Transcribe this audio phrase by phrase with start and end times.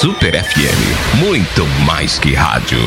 [0.00, 2.78] Super FM, muito mais que rádio.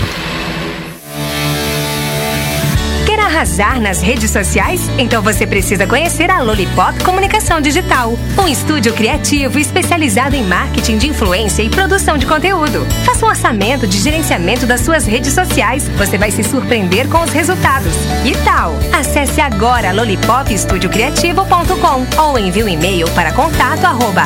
[3.42, 4.82] Arrasar nas redes sociais?
[5.00, 11.08] Então você precisa conhecer a Lollipop Comunicação Digital, um estúdio criativo especializado em marketing de
[11.08, 12.86] influência e produção de conteúdo.
[13.04, 15.90] Faça um orçamento de gerenciamento das suas redes sociais.
[15.98, 17.96] Você vai se surpreender com os resultados.
[18.24, 18.76] E tal?
[18.94, 24.26] Acesse agora lollipopestudiocriativo.com ou envie um e-mail para contato arroba.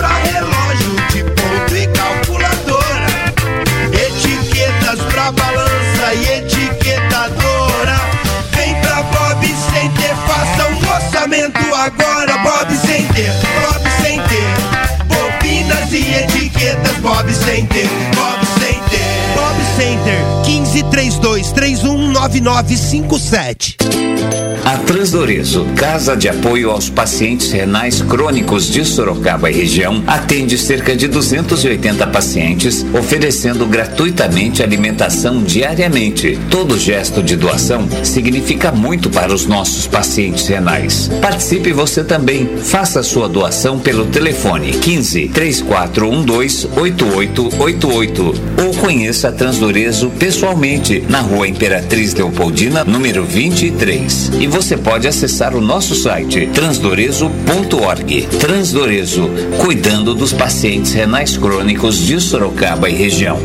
[0.00, 3.06] Pra relógio de ponto e calculadora.
[3.92, 8.00] Etiquetas pra balança e etiquetadora.
[8.52, 12.38] Vem pra Bob Center, faça um orçamento agora.
[12.38, 14.42] Bob Center, Bob Center.
[15.06, 19.00] Bobinas e etiquetas, Bob Center, Bob Center.
[19.34, 23.76] Bob Center, 1532 319957.
[24.64, 30.94] A Transdorezo, Casa de Apoio aos Pacientes Renais Crônicos de Sorocaba e região, atende cerca
[30.94, 36.38] de 280 pacientes, oferecendo gratuitamente alimentação diariamente.
[36.50, 41.10] Todo gesto de doação significa muito para os nossos pacientes renais.
[41.20, 42.48] Participe você também.
[42.58, 51.48] Faça sua doação pelo telefone 15 3412 8888 ou conheça a Transdorezo pessoalmente na Rua
[51.48, 54.32] Imperatriz Leopoldina, número 23.
[54.38, 58.26] E você pode acessar o nosso site transdorezo.org.
[58.38, 63.38] Transdorezo, cuidando dos pacientes renais crônicos de Sorocaba e região.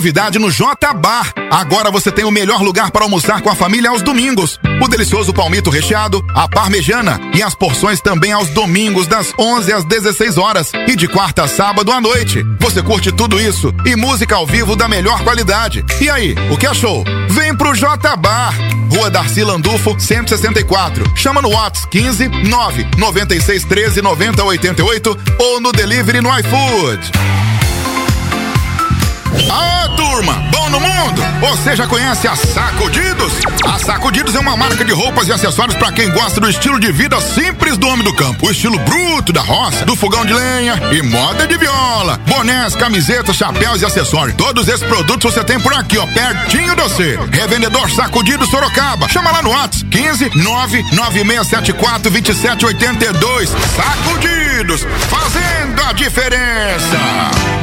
[0.00, 1.30] Novidade no J Bar.
[1.50, 4.58] Agora você tem o melhor lugar para almoçar com a família aos domingos.
[4.82, 9.84] O delicioso palmito recheado, a parmejana e as porções também aos domingos das 11 às
[9.84, 12.42] 16 horas e de quarta a sábado à noite.
[12.58, 15.84] Você curte tudo isso e música ao vivo da melhor qualidade.
[16.00, 17.04] E aí, o que achou?
[17.28, 18.54] Vem pro J Bar.
[18.90, 21.12] Rua Darcy Landulfo, 164.
[21.14, 27.49] Chama no Whats 15 9 96 13 90 88 ou no delivery no iFood.
[29.50, 31.22] Ah, turma, bom no mundo?
[31.40, 33.32] Você já conhece a Sacudidos?
[33.64, 36.90] A Sacudidos é uma marca de roupas e acessórios para quem gosta do estilo de
[36.92, 38.46] vida simples do homem do campo.
[38.46, 42.18] O estilo bruto da roça, do fogão de lenha e moda de viola.
[42.26, 44.36] Bonés, camisetas, chapéus e acessórios.
[44.36, 47.18] Todos esses produtos você tem por aqui, ó, pertinho de você.
[47.30, 49.08] Revendedor Sacudidos Sorocaba.
[49.08, 53.50] Chama lá no WhatsApp 15 99674 2782.
[53.76, 57.59] Sacudidos, fazendo a diferença.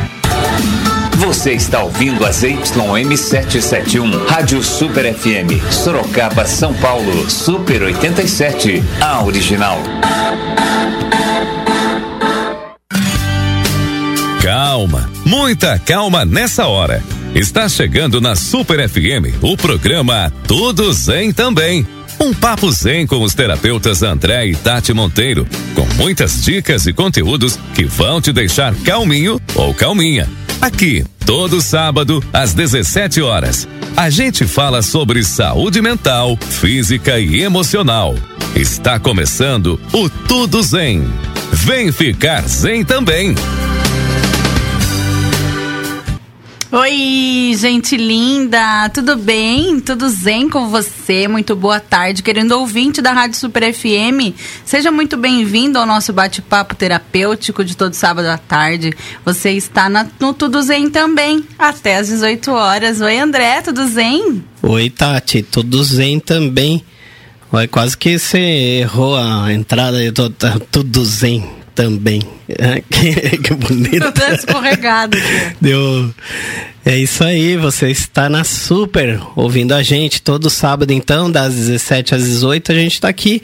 [1.17, 9.79] Você está ouvindo a ZYM771, Rádio Super FM, Sorocaba, São Paulo, Super 87, a original.
[14.43, 17.03] Calma, muita calma nessa hora.
[17.33, 21.87] Está chegando na Super FM o programa Tudo Zen também.
[22.19, 27.57] Um papo zen com os terapeutas André e Tati Monteiro, com muitas dicas e conteúdos
[27.73, 30.29] que vão te deixar calminho ou calminha.
[30.61, 38.15] Aqui, todo sábado, às 17 horas, a gente fala sobre saúde mental, física e emocional.
[38.55, 41.03] Está começando o Tudo Zen.
[41.51, 43.35] Vem ficar zen também.
[46.69, 49.79] Oi, gente linda, tudo bem?
[49.79, 51.25] Tudo zen com você?
[51.25, 54.35] Muito boa tarde, querendo ouvinte da Rádio Super FM.
[54.65, 58.93] Seja muito bem-vindo ao nosso bate-papo terapêutico de todo sábado à tarde.
[59.23, 62.99] Você está na, no Tudo Zen também, até às 18 horas.
[62.99, 64.43] Oi, André, tudo zen?
[64.61, 66.83] Oi, Tati, tudo zen também.
[67.49, 68.39] Oi, quase que você
[68.81, 72.23] errou a entrada, eu tô tá tudo zen também.
[72.89, 74.11] que, bonito.
[74.11, 75.15] Tô escorregado.
[75.61, 76.11] Deu.
[76.83, 82.15] É isso aí, você está na Super ouvindo a gente todo sábado, então, das 17
[82.15, 83.43] às 18, a gente está aqui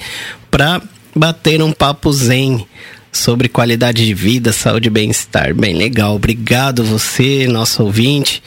[0.49, 0.81] para
[1.15, 2.65] bater um papo zen
[3.13, 5.53] sobre qualidade de vida, saúde e bem-estar.
[5.53, 8.41] Bem legal, obrigado você, nosso ouvinte.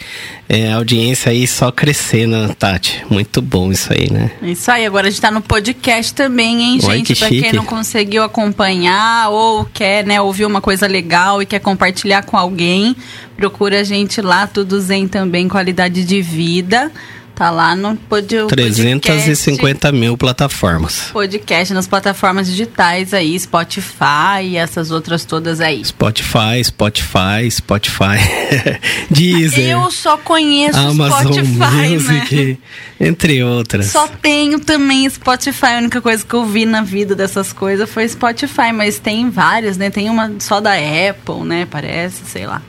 [0.49, 3.05] É, a audiência aí só crescendo, Tati.
[3.09, 4.31] Muito bom isso aí, né?
[4.43, 7.15] Isso aí, agora a gente tá no podcast também, hein, Oi, gente?
[7.15, 7.43] que Pra chique.
[7.43, 12.37] quem não conseguiu acompanhar ou quer, né, ouvir uma coisa legal e quer compartilhar com
[12.37, 12.95] alguém,
[13.37, 16.91] procura a gente lá, tudo zen também, qualidade de vida.
[17.37, 21.11] Tá lá no pod, 350 mil plataformas.
[21.13, 25.85] Podcast nas plataformas digitais aí, Spotify e essas outras todas aí.
[25.85, 28.17] Spotify, Spotify, Spotify,
[29.13, 29.69] Deezer.
[29.69, 32.59] Eu só conheço Amazon Spotify, Music,
[32.99, 33.07] né?
[33.07, 33.85] entre outras.
[33.85, 35.75] Só tenho também Spotify.
[35.75, 39.77] A única coisa que eu vi na vida dessas coisas foi Spotify, mas tem várias,
[39.77, 39.91] né?
[39.91, 41.69] Tem uma só da Apple, né?
[41.71, 42.63] Parece, sei lá.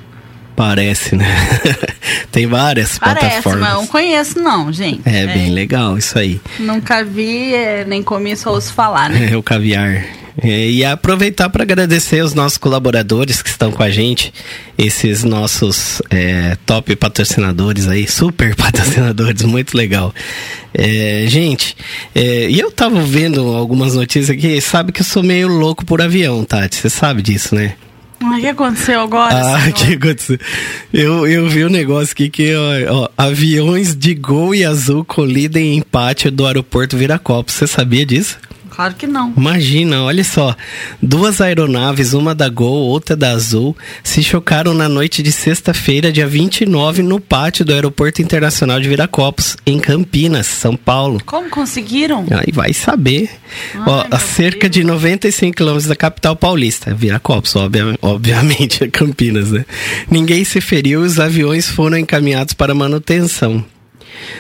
[0.57, 1.27] Parece, né?
[2.31, 3.62] Tem várias Parece, plataformas.
[3.62, 5.01] mas não conheço não, gente.
[5.06, 6.42] É, bem legal isso aí.
[6.57, 9.30] Nunca vi, é, nem comi, só ouço falar, né?
[9.31, 10.04] É o caviar.
[10.42, 14.33] É, e aproveitar para agradecer os nossos colaboradores que estão com a gente,
[14.75, 20.12] esses nossos é, top patrocinadores aí, super patrocinadores, muito legal.
[20.74, 21.77] É, gente,
[22.15, 26.01] é, e eu tava vendo algumas notícias aqui, sabe que eu sou meio louco por
[26.01, 27.75] avião, Tati, você sabe disso, né?
[28.22, 29.36] O que aconteceu agora?
[29.36, 29.69] Ah, senhor?
[29.69, 30.40] o que aconteceu?
[30.94, 35.78] Eu, eu vi um negócio aqui que, ó, ó, aviões de Gol e Azul colidem
[35.78, 37.54] em pátio do aeroporto Viracopos.
[37.54, 38.38] Você sabia disso?
[38.77, 39.33] Claro que não.
[39.35, 40.56] Imagina, olha só.
[41.01, 46.27] Duas aeronaves, uma da Gol, outra da Azul, se chocaram na noite de sexta-feira, dia
[46.27, 51.19] 29, no pátio do Aeroporto Internacional de Viracopos, em Campinas, São Paulo.
[51.25, 52.24] Como conseguiram?
[52.29, 53.31] Aí vai saber.
[53.83, 56.94] Ó, Ai, a meu cerca de 95 quilômetros da capital paulista.
[56.94, 59.65] Viracopos, obvia, obviamente, é Campinas, né?
[60.07, 63.65] Ninguém se feriu e os aviões foram encaminhados para manutenção.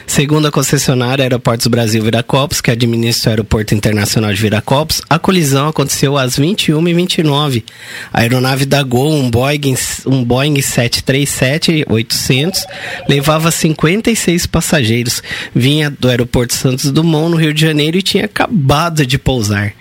[0.05, 5.67] Segundo a concessionária Aeroportos Brasil Viracopos, que administra o Aeroporto Internacional de Viracopos, a colisão
[5.67, 7.63] aconteceu às 21h29.
[8.11, 9.75] A aeronave da Gol, um Boeing,
[10.05, 12.59] um Boeing 737-800,
[13.07, 15.21] levava 56 passageiros.
[15.53, 19.73] Vinha do Aeroporto Santos Dumont, no Rio de Janeiro, e tinha acabado de pousar.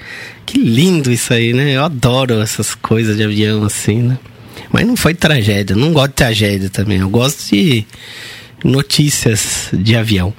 [0.45, 1.73] Que lindo isso aí, né?
[1.73, 4.19] Eu adoro essas coisas de avião assim, né?
[4.71, 6.99] Mas não foi tragédia, não gosto de tragédia também.
[6.99, 7.87] Eu gosto de
[8.65, 10.33] notícias de avião.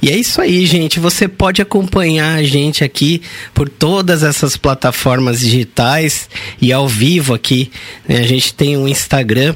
[0.00, 0.98] E é isso aí, gente.
[0.98, 3.22] Você pode acompanhar a gente aqui
[3.54, 6.28] por todas essas plataformas digitais
[6.60, 7.70] e ao vivo aqui.
[8.06, 8.18] né?
[8.18, 9.54] A gente tem um Instagram.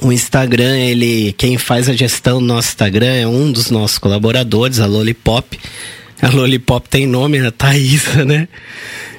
[0.00, 4.78] O Instagram, ele, quem faz a gestão do nosso Instagram é um dos nossos colaboradores,
[4.78, 5.58] a Lollipop.
[6.20, 8.48] A Lollipop tem nome, a Thaísa, né?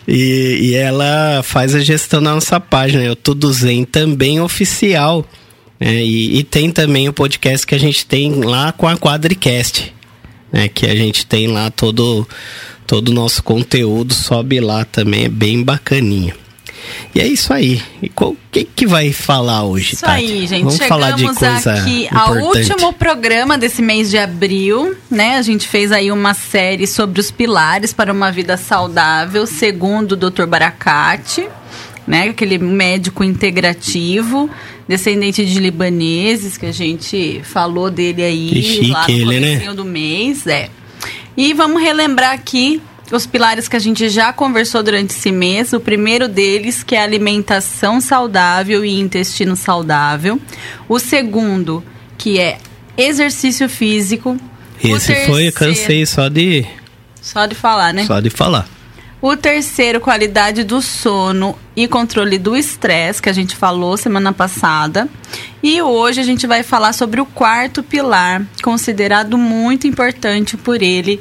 [0.08, 5.26] E, e ela faz a gestão da nossa página, é o Tudo Zen também oficial.
[5.80, 6.04] Né?
[6.04, 9.94] e, e tem também o podcast que a gente tem lá com a Quadricast,
[10.52, 10.68] né?
[10.68, 12.28] Que a gente tem lá todo
[12.86, 16.34] todo o nosso conteúdo, sobe lá também, é bem bacaninha.
[17.14, 17.82] E é isso aí.
[18.02, 20.24] E qual, quem que vai falar hoje, Isso Tati?
[20.24, 20.64] aí, gente.
[20.64, 22.72] Vamos Chegamos falar de coisa aqui ao importante.
[22.72, 25.38] último programa desse mês de abril, né?
[25.38, 30.16] A gente fez aí uma série sobre os pilares para uma vida saudável, segundo o
[30.16, 30.46] Dr.
[30.46, 31.48] Baracate,
[32.06, 32.30] né?
[32.30, 34.50] Aquele médico integrativo,
[34.88, 39.74] descendente de libaneses, que a gente falou dele aí Que chique lá no ele, né?
[39.74, 40.70] do mês, é.
[41.36, 42.82] E vamos relembrar aqui
[43.12, 45.72] os pilares que a gente já conversou durante esse mês.
[45.74, 50.40] O primeiro deles, que é alimentação saudável e intestino saudável.
[50.90, 51.84] O segundo,
[52.18, 52.58] que é
[52.98, 54.38] exercício físico.
[54.84, 56.66] O Esse foi, eu terceiro- cansei só de,
[57.22, 58.06] Só de falar, né?
[58.06, 58.68] só de falar.
[59.20, 65.10] O terceiro, qualidade do sono e controle do estresse, que a gente falou semana passada.
[65.64, 71.20] E hoje a gente vai falar sobre o quarto pilar, considerado muito importante por ele.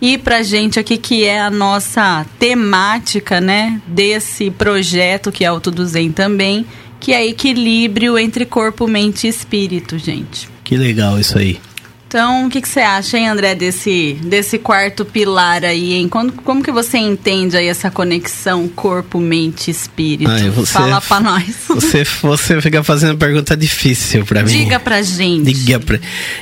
[0.00, 5.58] E pra gente aqui, que é a nossa temática, né, desse projeto, que é o
[5.58, 6.66] Tudo Zen também,
[7.00, 10.48] que é equilíbrio entre corpo, mente e espírito, gente.
[10.62, 11.58] Que legal isso aí.
[12.08, 16.08] Então, o que, que você acha, hein, André, desse, desse quarto pilar aí, hein?
[16.08, 20.30] Como, como que você entende aí essa conexão corpo, mente espírito?
[20.30, 21.44] Ai, você- Fala pra nós.
[21.68, 24.50] Você, você fica fazendo pergunta difícil pra mim.
[24.50, 25.52] Diga pra gente.
[25.52, 25.98] Diga pra...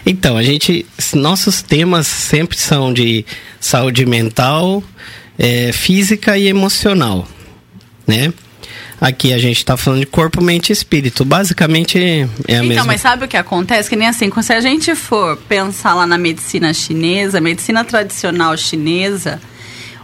[0.07, 0.87] Então, a gente.
[1.15, 3.27] Nossos temas sempre são de
[3.61, 4.85] saúde mental,
[5.37, 7.27] é, física e emocional.
[8.07, 8.33] Né?
[9.01, 11.25] Aqui a gente tá falando de corpo, mente e espírito.
[11.25, 12.85] Basicamente é a Então, mesma.
[12.85, 13.89] mas sabe o que acontece?
[13.91, 19.39] Que nem assim, se a gente for pensar lá na medicina chinesa, medicina tradicional chinesa,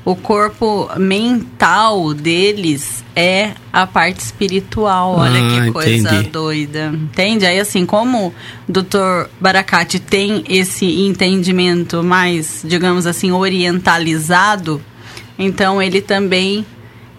[0.05, 5.17] o corpo mental deles é a parte espiritual.
[5.17, 6.29] Olha Ah, que coisa entendi.
[6.29, 6.91] doida.
[6.93, 7.47] Entende?
[7.47, 8.35] Aí, assim, como
[8.69, 9.29] o Dr.
[9.41, 14.83] Baracate tem esse entendimento mais, digamos assim, orientalizado,
[15.39, 16.67] então ele também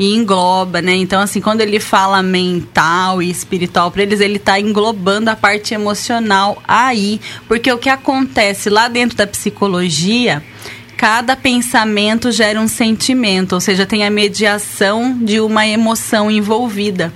[0.05, 0.95] engloba, né?
[0.95, 5.73] Então, assim, quando ele fala mental e espiritual para eles, ele tá englobando a parte
[5.73, 7.21] emocional aí.
[7.47, 10.43] Porque o que acontece lá dentro da psicologia,
[10.97, 17.13] cada pensamento gera um sentimento, ou seja, tem a mediação de uma emoção envolvida.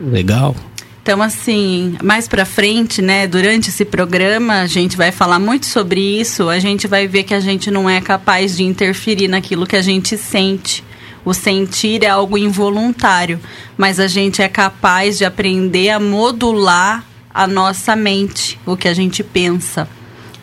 [0.00, 0.54] Legal.
[1.02, 6.00] Então, assim, mais pra frente, né, durante esse programa, a gente vai falar muito sobre
[6.20, 6.48] isso.
[6.48, 9.82] A gente vai ver que a gente não é capaz de interferir naquilo que a
[9.82, 10.84] gente sente.
[11.30, 13.38] O sentir é algo involuntário,
[13.78, 18.94] mas a gente é capaz de aprender a modular a nossa mente, o que a
[18.94, 19.88] gente pensa.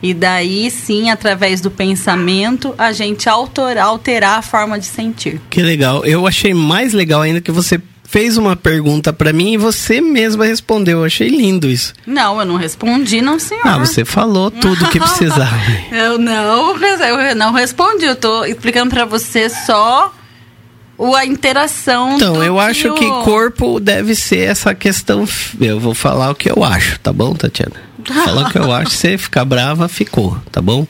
[0.01, 5.41] E daí sim, através do pensamento, a gente alterar, alterar a forma de sentir.
[5.49, 6.05] Que legal.
[6.05, 10.45] Eu achei mais legal ainda que você fez uma pergunta para mim e você mesma
[10.45, 10.99] respondeu.
[10.99, 11.93] Eu achei lindo isso.
[12.05, 13.67] Não, eu não respondi, não, senhor.
[13.67, 15.59] Ah, você falou tudo que precisava.
[15.91, 18.05] eu não, eu não respondi.
[18.05, 20.16] Eu tô explicando para você só o,
[21.15, 22.15] a interação.
[22.15, 22.95] Então, eu que acho o...
[22.95, 25.27] que corpo deve ser essa questão.
[25.59, 27.75] Eu vou falar o que eu acho, tá bom, Tatiana?
[28.25, 30.87] Falar o que eu acho, você ficar brava, ficou, tá bom?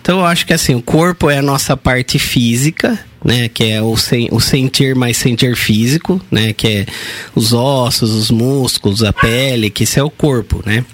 [0.00, 3.48] Então eu acho que assim, o corpo é a nossa parte física, né?
[3.48, 6.52] Que é o, sen o sentir mais sentir físico, né?
[6.52, 6.86] Que é
[7.34, 10.84] os ossos, os músculos, a pele, que isso é o corpo, né?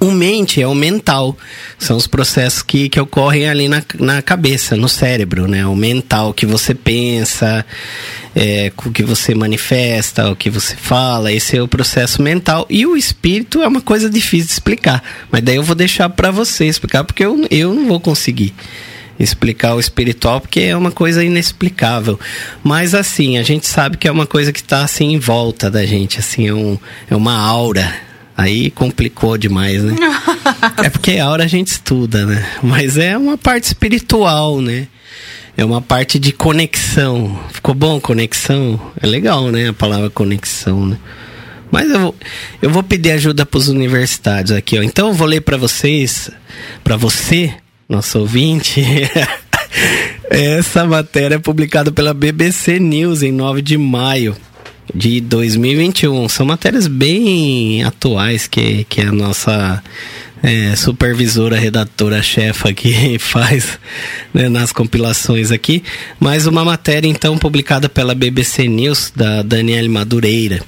[0.00, 1.36] O mente é o mental,
[1.78, 5.66] são os processos que, que ocorrem ali na, na cabeça, no cérebro, né?
[5.66, 7.64] O mental que você pensa,
[8.34, 12.66] é, o que você manifesta, o que você fala, esse é o processo mental.
[12.68, 16.30] E o espírito é uma coisa difícil de explicar, mas daí eu vou deixar para
[16.30, 18.54] você explicar, porque eu, eu não vou conseguir
[19.18, 22.18] explicar o espiritual porque é uma coisa inexplicável.
[22.62, 25.84] Mas assim, a gente sabe que é uma coisa que está assim em volta da
[25.86, 27.94] gente, assim, é, um, é uma aura
[28.36, 29.94] Aí complicou demais, né?
[30.82, 32.44] é porque a hora a gente estuda, né?
[32.62, 34.88] Mas é uma parte espiritual, né?
[35.56, 37.38] É uma parte de conexão.
[37.52, 38.80] Ficou bom conexão?
[39.00, 39.68] É legal, né?
[39.68, 40.98] A palavra conexão, né?
[41.70, 42.16] Mas eu vou,
[42.62, 44.82] eu vou pedir ajuda para os universitários aqui, ó.
[44.82, 46.30] Então eu vou ler para vocês,
[46.82, 47.54] para você,
[47.88, 48.82] nosso ouvinte.
[50.28, 54.36] Essa matéria é publicada pela BBC News em 9 de maio
[54.92, 56.28] de 2021.
[56.28, 59.82] São matérias bem atuais que, que a nossa
[60.42, 63.78] é, supervisora, redatora, chefa aqui faz
[64.32, 65.82] né, nas compilações aqui.
[66.20, 70.60] Mais uma matéria, então, publicada pela BBC News, da Daniele Madureira.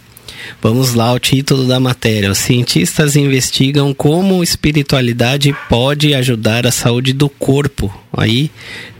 [0.62, 2.30] Vamos lá, o título da matéria.
[2.30, 7.92] Os cientistas investigam como espiritualidade pode ajudar a saúde do corpo.
[8.16, 8.50] Aí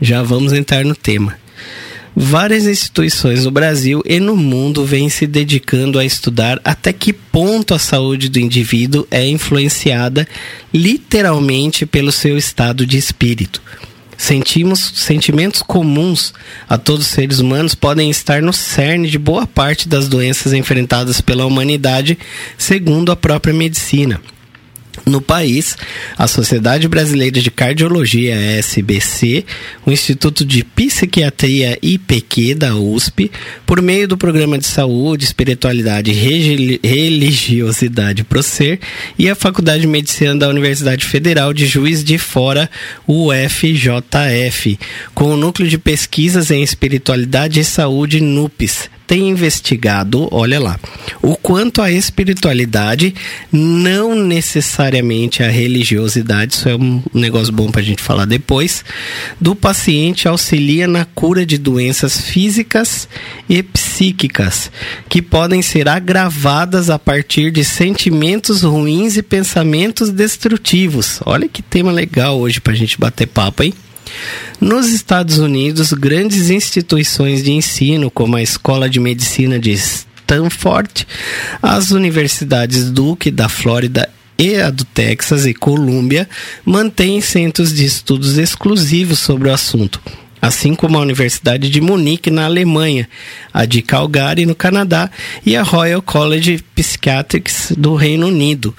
[0.01, 1.35] já vamos entrar no tema.
[2.19, 7.75] Várias instituições no Brasil e no mundo vêm se dedicando a estudar até que ponto
[7.75, 10.27] a saúde do indivíduo é influenciada
[10.73, 13.61] literalmente pelo seu estado de espírito.
[14.17, 16.33] Sentimos sentimentos comuns
[16.67, 21.21] a todos os seres humanos podem estar no cerne de boa parte das doenças enfrentadas
[21.21, 22.17] pela humanidade,
[22.57, 24.19] segundo a própria medicina.
[25.07, 25.77] No país,
[26.17, 29.45] a Sociedade Brasileira de Cardiologia, SBC,
[29.85, 33.31] o Instituto de Psiquiatria IPQ da USP,
[33.65, 38.81] por meio do Programa de Saúde, Espiritualidade e Religiosidade PROCER
[39.17, 42.69] e a Faculdade de Medicina da Universidade Federal de Juiz de Fora,
[43.07, 44.77] UFJF,
[45.15, 50.77] com o Núcleo de Pesquisas em Espiritualidade e Saúde NUPES, tem investigado, olha lá,
[51.21, 53.15] o quanto a espiritualidade,
[53.49, 58.83] não necessariamente a religiosidade, isso é um negócio bom para a gente falar depois,
[59.39, 63.07] do paciente auxilia na cura de doenças físicas
[63.47, 64.69] e psíquicas,
[65.07, 71.21] que podem ser agravadas a partir de sentimentos ruins e pensamentos destrutivos.
[71.25, 73.73] Olha que tema legal hoje para a gente bater papo, hein?
[74.59, 81.07] Nos Estados Unidos, grandes instituições de ensino, como a Escola de Medicina de Stanford,
[81.61, 86.29] as universidades Duke da Flórida e a do Texas e Colômbia
[86.63, 90.01] mantêm centros de estudos exclusivos sobre o assunto,
[90.41, 93.09] assim como a Universidade de Munique na Alemanha,
[93.53, 95.09] a de Calgary no Canadá
[95.45, 98.75] e a Royal College Psychiatrics do Reino Unido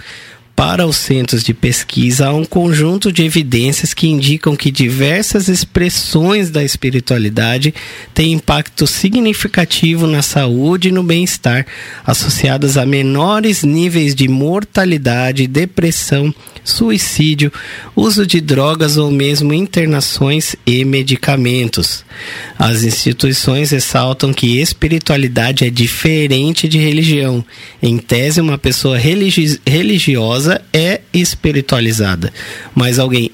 [0.59, 6.51] para os centros de pesquisa, há um conjunto de evidências que indicam que diversas expressões
[6.51, 7.73] da espiritualidade
[8.13, 11.65] têm impacto significativo na saúde e no bem-estar,
[12.05, 16.35] associadas a menores níveis de mortalidade, depressão,
[16.65, 17.53] suicídio,
[17.95, 22.05] uso de drogas ou mesmo internações e medicamentos.
[22.59, 27.45] As instituições ressaltam que espiritualidade é diferente de religião.
[27.81, 30.17] Em tese, uma pessoa religi
[30.73, 32.33] é espiritualizada,
[32.75, 33.31] mas alguém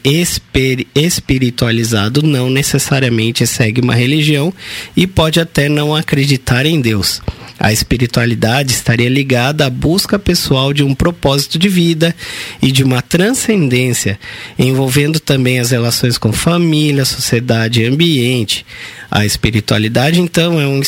[0.94, 4.52] espiritualizado não necessariamente segue uma religião
[4.96, 7.20] e pode até não acreditar em Deus.
[7.58, 12.14] A espiritualidade estaria ligada à busca pessoal de um propósito de vida
[12.60, 14.18] e de uma transcendência,
[14.58, 18.66] envolvendo também as relações com família, sociedade e ambiente.
[19.10, 20.82] A espiritualidade, então, é um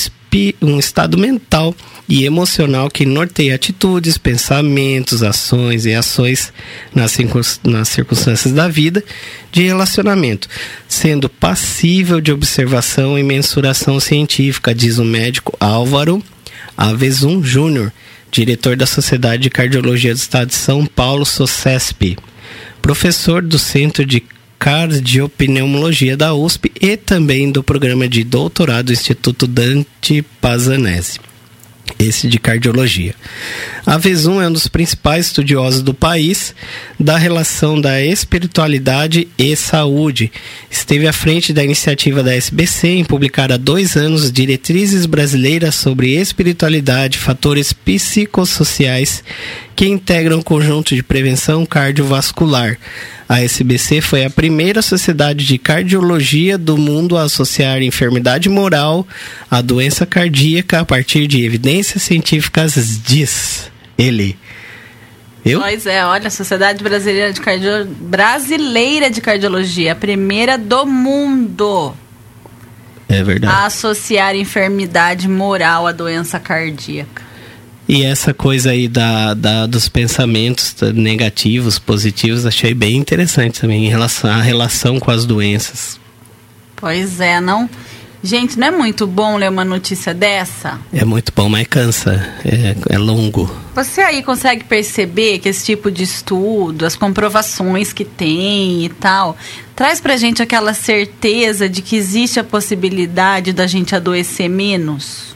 [0.61, 1.75] um estado mental
[2.09, 6.53] e emocional que norteia atitudes, pensamentos, ações e ações
[6.95, 7.17] nas,
[7.65, 9.03] nas circunstâncias da vida
[9.51, 10.49] de relacionamento,
[10.89, 16.23] sendo passível de observação e mensuração científica, diz o médico Álvaro
[16.77, 17.93] Avezum Júnior,
[18.31, 22.19] diretor da Sociedade de Cardiologia do Estado de São Paulo, SOCESP,
[22.83, 24.23] professor do Centro de
[24.59, 31.19] Cardiopneumologia da USP e também do programa de doutorado do Instituto Dante Pazanese
[31.99, 33.15] esse de cardiologia.
[33.85, 36.55] A Vesum é um dos principais estudiosos do país
[36.99, 40.33] da relação da espiritualidade e saúde.
[40.71, 46.17] Esteve à frente da iniciativa da SBC em publicar há dois anos diretrizes brasileiras sobre
[46.17, 49.23] espiritualidade, fatores psicossociais
[49.77, 52.79] que integram o conjunto de prevenção cardiovascular.
[53.29, 59.07] A SBC foi a primeira sociedade de cardiologia do mundo a associar enfermidade moral
[59.51, 64.39] à doença cardíaca a partir de evidências científicas, diz ele.
[65.45, 65.61] Eu?
[65.61, 67.87] Pois é, olha, a Sociedade Brasileira de, Cardio...
[67.87, 71.95] Brasileira de Cardiologia, a primeira do mundo.
[73.09, 73.55] É verdade.
[73.55, 77.26] A associar enfermidade moral à doença cardíaca.
[77.89, 83.89] E essa coisa aí da, da, dos pensamentos negativos, positivos, achei bem interessante também em
[83.89, 86.01] relação à relação com as doenças.
[86.75, 87.71] Pois é, não.
[88.23, 90.81] Gente, não é muito bom ler uma notícia dessa?
[90.93, 92.29] É muito bom, mas cansa.
[92.45, 93.49] É, é longo.
[93.73, 99.37] Você aí consegue perceber que esse tipo de estudo, as comprovações que tem e tal,
[99.77, 105.36] traz pra gente aquela certeza de que existe a possibilidade da gente adoecer menos?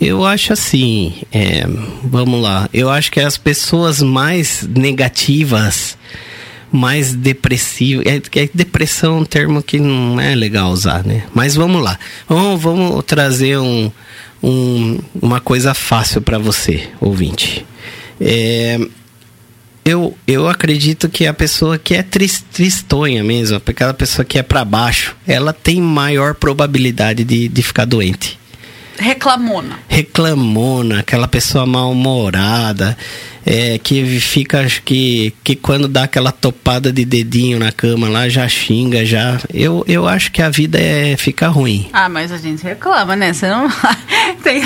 [0.00, 1.64] Eu acho assim, é,
[2.02, 2.68] vamos lá.
[2.72, 5.96] Eu acho que as pessoas mais negativas,
[6.70, 8.06] mais depressivas.
[8.06, 11.24] É, é, depressão é um termo que não é legal usar, né?
[11.34, 11.98] Mas vamos lá.
[12.28, 13.92] Vamos, vamos trazer um,
[14.42, 17.64] um, uma coisa fácil para você, ouvinte.
[18.20, 18.80] É,
[19.84, 24.64] eu, eu acredito que a pessoa que é tristonha mesmo, aquela pessoa que é para
[24.64, 28.38] baixo, ela tem maior probabilidade de, de ficar doente.
[28.98, 29.78] Reclamona.
[29.88, 32.96] Reclamona, aquela pessoa mal-humorada,
[33.44, 38.48] é, que fica, que, que quando dá aquela topada de dedinho na cama lá, já
[38.48, 39.38] xinga, já.
[39.52, 41.88] Eu, eu acho que a vida é ficar ruim.
[41.92, 43.32] Ah, mas a gente reclama, né?
[43.32, 43.68] Você não.
[44.42, 44.62] Tem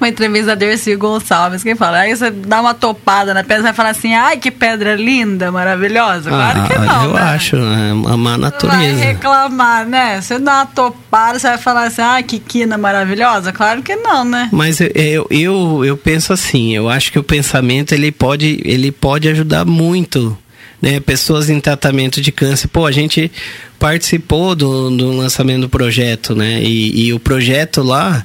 [0.00, 3.62] uma entrevista da Dercy Gonçalves que fala, aí você dá uma topada na pedra e
[3.62, 6.30] vai falar assim, ai, que pedra linda, maravilhosa.
[6.30, 7.04] Claro ah, que não.
[7.04, 7.20] Eu né?
[7.20, 8.78] acho, é uma natureza.
[8.78, 10.20] Vai reclamar, né?
[10.20, 13.52] Você dá uma topada, você vai falar assim, ai, que quina maravilhosa.
[13.52, 14.48] Claro que não, né?
[14.52, 18.60] Mas eu, eu, eu, eu penso assim, eu acho que o pensamento ele ele pode,
[18.64, 20.36] ele pode ajudar muito.
[20.80, 22.68] Né, pessoas em tratamento de câncer.
[22.68, 23.32] Pô, a gente
[23.80, 26.62] participou do, do lançamento do projeto, né?
[26.62, 28.24] E, e o projeto lá,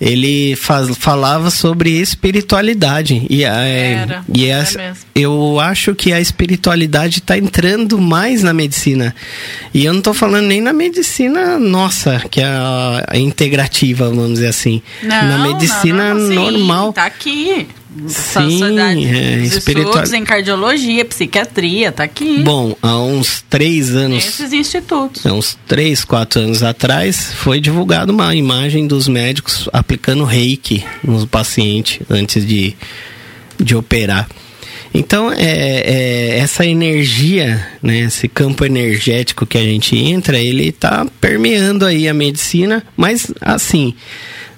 [0.00, 3.24] ele faz, falava sobre espiritualidade.
[3.30, 4.64] E, é, era, e é,
[5.14, 9.14] eu acho que a espiritualidade está entrando mais na medicina.
[9.72, 14.32] E eu não estou falando nem na medicina nossa, que é a, a integrativa, vamos
[14.34, 14.82] dizer assim.
[15.00, 16.86] Não, na medicina não, não, normal.
[16.88, 17.68] Sim, tá aqui.
[18.08, 20.04] Sim, é, espiritual...
[20.12, 22.42] em cardiologia, psiquiatria, tá aqui.
[22.42, 24.24] Bom, há uns três anos.
[24.24, 25.24] Esses institutos.
[25.24, 31.26] Há uns três, quatro anos atrás, foi divulgada uma imagem dos médicos aplicando reiki no
[31.26, 32.74] paciente antes de,
[33.58, 34.28] de operar.
[34.96, 41.04] Então, é, é, essa energia, né, esse campo energético que a gente entra, ele está
[41.20, 43.92] permeando aí a medicina, mas assim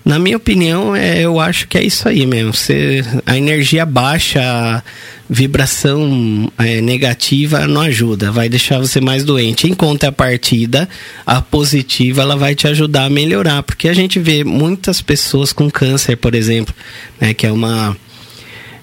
[0.06, 2.54] na minha opinião, é, eu acho que é isso aí mesmo.
[2.54, 4.80] Você, a energia baixa, a
[5.28, 9.66] vibração é, negativa não ajuda, vai deixar você mais doente.
[9.66, 10.88] Em contrapartida,
[11.26, 15.68] a positiva ela vai te ajudar a melhorar, porque a gente vê muitas pessoas com
[15.68, 16.72] câncer, por exemplo,
[17.20, 17.96] né, que é uma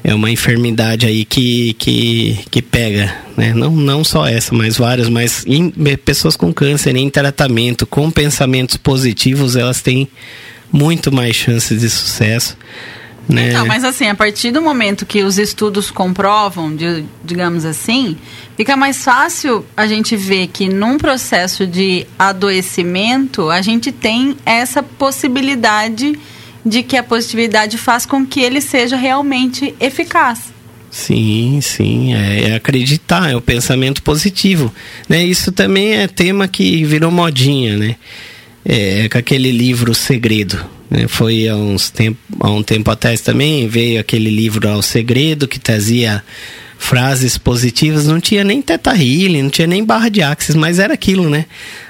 [0.03, 3.53] é uma enfermidade aí que, que, que pega, né?
[3.53, 8.75] Não, não só essa, mas várias, mas em, pessoas com câncer em tratamento, com pensamentos
[8.75, 10.09] positivos, elas têm
[10.71, 12.57] muito mais chances de sucesso.
[13.29, 13.53] Né?
[13.53, 18.17] Não, mas assim, a partir do momento que os estudos comprovam, de, digamos assim,
[18.57, 24.83] fica mais fácil a gente ver que num processo de adoecimento a gente tem essa
[24.83, 26.19] possibilidade de
[26.83, 30.53] que a positividade faz com que ele seja realmente eficaz.
[30.89, 34.73] Sim, sim, é, é, acreditar, é o pensamento positivo.
[35.09, 35.25] Né?
[35.25, 37.95] Isso também é tema que virou modinha, né?
[38.65, 40.63] é, com aquele livro Segredo.
[40.89, 41.07] Né?
[41.07, 45.59] Foi há, uns tempo, há um tempo atrás também, veio aquele livro Ao Segredo, que
[45.59, 46.23] trazia
[46.83, 50.93] frases positivas, não tinha nem teta healing, não tinha nem barra de axis, mas era
[50.93, 51.45] aquilo, né?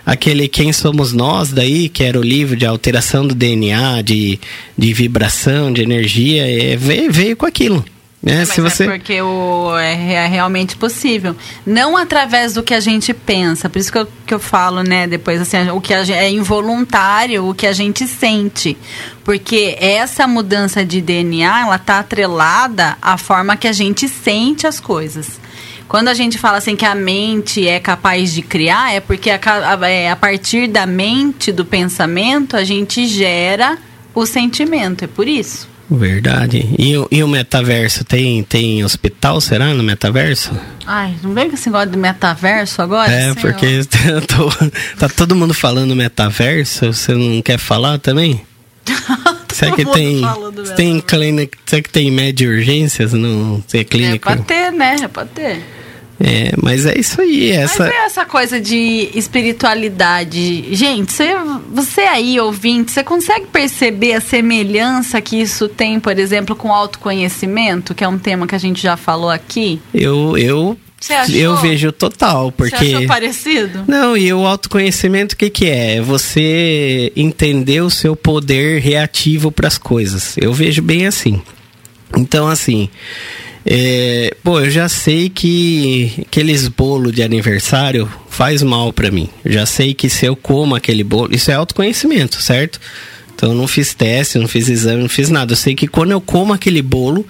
[0.05, 4.39] Aquele Quem Somos Nós daí, que era o livro de alteração do DNA, de,
[4.77, 7.83] de vibração, de energia, é, veio, veio com aquilo.
[8.23, 8.37] Né?
[8.39, 8.85] Mas Se você...
[8.85, 11.35] é porque o, é, é realmente possível.
[11.65, 13.69] Não através do que a gente pensa.
[13.69, 17.45] Por isso que eu, que eu falo, né, depois, assim, o que a, é involuntário,
[17.49, 18.77] o que a gente sente.
[19.25, 24.79] Porque essa mudança de DNA, ela tá atrelada à forma que a gente sente as
[24.79, 25.41] coisas.
[25.85, 29.37] Quando a gente fala assim que a mente é capaz de criar, é porque a,
[29.43, 33.77] a- é, a partir da mente, do pensamento, a gente gera
[34.15, 35.03] o sentimento.
[35.03, 35.72] É por isso.
[35.95, 36.73] Verdade.
[36.77, 38.03] E, o- e o metaverso?
[38.03, 40.51] Tem, tem hospital, será, no metaverso?
[40.87, 43.11] Ai, não vem com esse negócio de metaverso agora?
[43.11, 43.35] É, senhor?
[43.35, 43.81] porque
[44.27, 48.41] tô- tá todo mundo falando metaverso, você não quer falar também?
[49.53, 50.19] Será que tem,
[50.75, 54.35] tem clínica, será que tem média urgências no tem É clínica?
[54.35, 54.95] pra ter, né?
[55.03, 55.63] É pra ter.
[56.19, 60.73] É, mas é isso aí, essa Mas é essa coisa de espiritualidade.
[60.73, 61.33] Gente, você,
[61.71, 67.95] você aí, ouvinte, você consegue perceber a semelhança que isso tem, por exemplo, com autoconhecimento,
[67.95, 69.81] que é um tema que a gente já falou aqui?
[69.93, 70.77] eu eu
[71.33, 73.83] eu vejo total, porque Você achou parecido?
[73.87, 75.95] Não, e o autoconhecimento o que que é?
[75.95, 80.37] É Você entender o seu poder reativo para as coisas.
[80.37, 81.41] Eu vejo bem assim.
[82.15, 82.89] Então, assim,
[83.65, 89.29] é, pô, eu já sei que aqueles bolo de aniversário faz mal para mim.
[89.45, 92.79] Já sei que se eu como aquele bolo, isso é autoconhecimento, certo?
[93.33, 95.53] Então, eu não fiz teste, não fiz exame, não fiz nada.
[95.53, 97.25] Eu sei que quando eu como aquele bolo,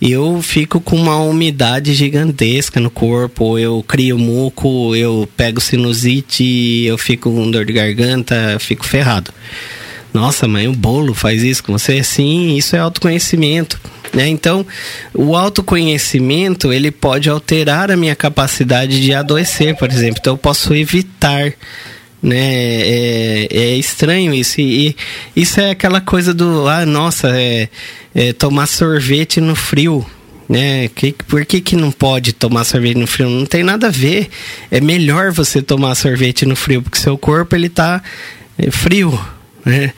[0.00, 6.98] eu fico com uma umidade gigantesca no corpo, eu crio muco, eu pego sinusite, eu
[6.98, 9.32] fico com dor de garganta, fico ferrado.
[10.12, 12.02] Nossa, mãe, o bolo faz isso com você?
[12.02, 13.78] Sim, isso é autoconhecimento.
[14.16, 14.26] Né?
[14.28, 14.66] Então,
[15.12, 20.16] o autoconhecimento ele pode alterar a minha capacidade de adoecer, por exemplo.
[20.18, 21.52] Então, eu posso evitar
[22.22, 22.34] né?
[22.34, 24.58] É, é estranho isso.
[24.58, 24.96] E,
[25.36, 27.68] e isso é aquela coisa do, ah, nossa, é,
[28.14, 30.04] é tomar sorvete no frio.
[30.48, 30.88] Né?
[30.88, 33.28] Que, por que, que não pode tomar sorvete no frio?
[33.28, 34.30] Não tem nada a ver.
[34.70, 38.02] É melhor você tomar sorvete no frio, porque seu corpo ele tá
[38.56, 39.20] é, frio.
[39.66, 39.92] Né?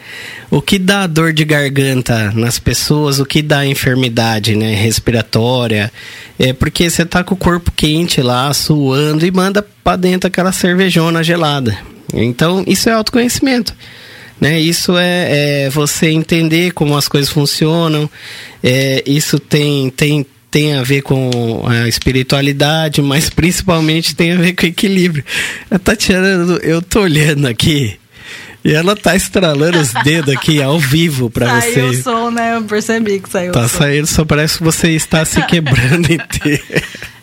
[0.50, 5.92] O que dá dor de garganta nas pessoas, o que dá enfermidade né, respiratória,
[6.38, 10.52] é porque você tá com o corpo quente lá, suando e manda para dentro aquela
[10.52, 11.76] cervejona gelada.
[12.14, 13.76] Então, isso é autoconhecimento.
[14.40, 14.58] Né?
[14.58, 18.08] Isso é, é você entender como as coisas funcionam.
[18.62, 24.54] É, isso tem, tem, tem a ver com a espiritualidade, mas principalmente tem a ver
[24.54, 25.22] com equilíbrio.
[25.70, 27.98] A Tatiana, eu tô olhando aqui
[28.64, 31.72] e ela tá estralando os dedos aqui ao vivo para você.
[31.72, 32.56] Saiu o som, né?
[32.56, 33.78] Eu percebi que saiu Tá o som.
[33.78, 36.62] saindo, só parece que você está se quebrando inteiro.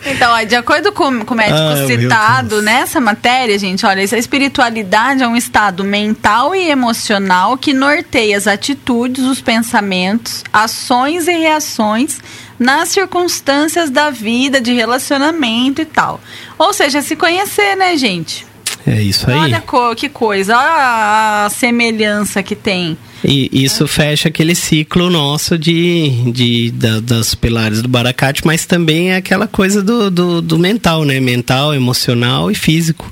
[0.08, 5.24] Então, de acordo com, com o médico Ah, citado nessa matéria, gente, olha, essa espiritualidade
[5.24, 12.20] é um estado mental e emocional que norteia as atitudes, os pensamentos, ações e reações
[12.60, 16.22] nas circunstâncias da vida, de relacionamento e tal.
[16.58, 18.46] Ou seja, se conhecer, né, gente?
[18.88, 19.36] É isso aí.
[19.38, 22.96] Olha co- que coisa, olha a, semelhança que tem.
[23.24, 29.12] E isso fecha aquele ciclo nosso de, de da- das pilares do Baracate, mas também
[29.12, 31.20] é aquela coisa do, do, do mental, né?
[31.20, 33.12] Mental, emocional e físico.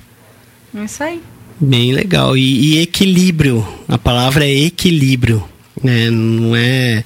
[0.75, 1.19] É Isso aí.
[1.59, 2.37] Bem legal.
[2.37, 3.67] E, e equilíbrio.
[3.87, 5.43] A palavra é equilíbrio.
[5.83, 6.09] Né?
[6.11, 7.03] Não é.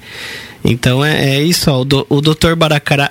[0.70, 2.52] Então é, é isso, ó, o, do, o Dr.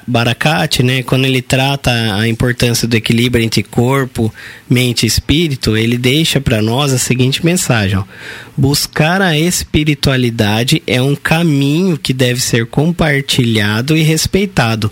[0.06, 4.32] Baracate, né, quando ele trata a importância do equilíbrio entre corpo,
[4.70, 8.04] mente e espírito, ele deixa para nós a seguinte mensagem: ó,
[8.56, 14.92] buscar a espiritualidade é um caminho que deve ser compartilhado e respeitado.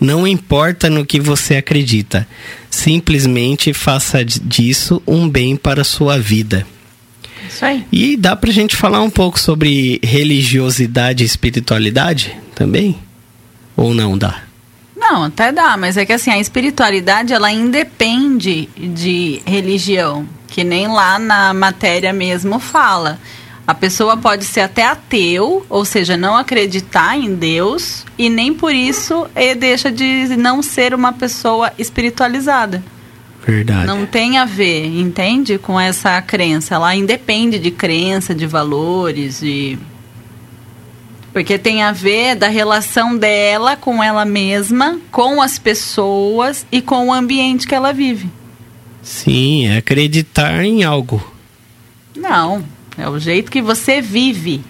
[0.00, 2.26] Não importa no que você acredita,
[2.68, 6.66] simplesmente faça disso um bem para a sua vida.
[7.50, 7.84] Isso aí.
[7.90, 12.96] E dá pra gente falar um pouco sobre religiosidade e espiritualidade também?
[13.76, 14.42] Ou não dá?
[14.96, 20.86] Não, até dá, mas é que assim, a espiritualidade ela independe de religião, que nem
[20.86, 23.18] lá na matéria mesmo fala.
[23.66, 28.74] A pessoa pode ser até ateu, ou seja, não acreditar em Deus, e nem por
[28.74, 29.26] isso
[29.58, 32.82] deixa de não ser uma pessoa espiritualizada.
[33.46, 33.86] Verdade.
[33.86, 35.58] Não tem a ver, entende?
[35.58, 36.74] Com essa crença.
[36.74, 39.78] Ela independe de crença, de valores, de.
[41.32, 47.06] Porque tem a ver da relação dela com ela mesma, com as pessoas e com
[47.08, 48.28] o ambiente que ela vive.
[49.02, 51.24] Sim, é acreditar em algo.
[52.16, 52.64] Não,
[52.98, 54.60] é o jeito que você vive.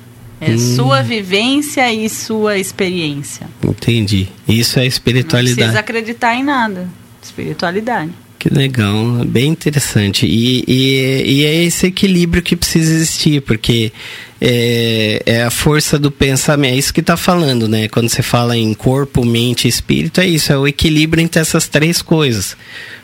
[0.40, 3.46] É sua vivência e sua experiência.
[3.62, 4.28] Entendi.
[4.48, 5.56] Isso é Não espiritualidade.
[5.56, 6.88] precisa acreditar em nada.
[7.22, 8.10] Espiritualidade.
[8.40, 10.24] Que legal, bem interessante.
[10.24, 13.92] E, e, e é esse equilíbrio que precisa existir, porque
[14.40, 17.86] é, é a força do pensamento, é isso que está falando, né?
[17.86, 21.68] Quando você fala em corpo, mente e espírito, é isso, é o equilíbrio entre essas
[21.68, 22.56] três coisas.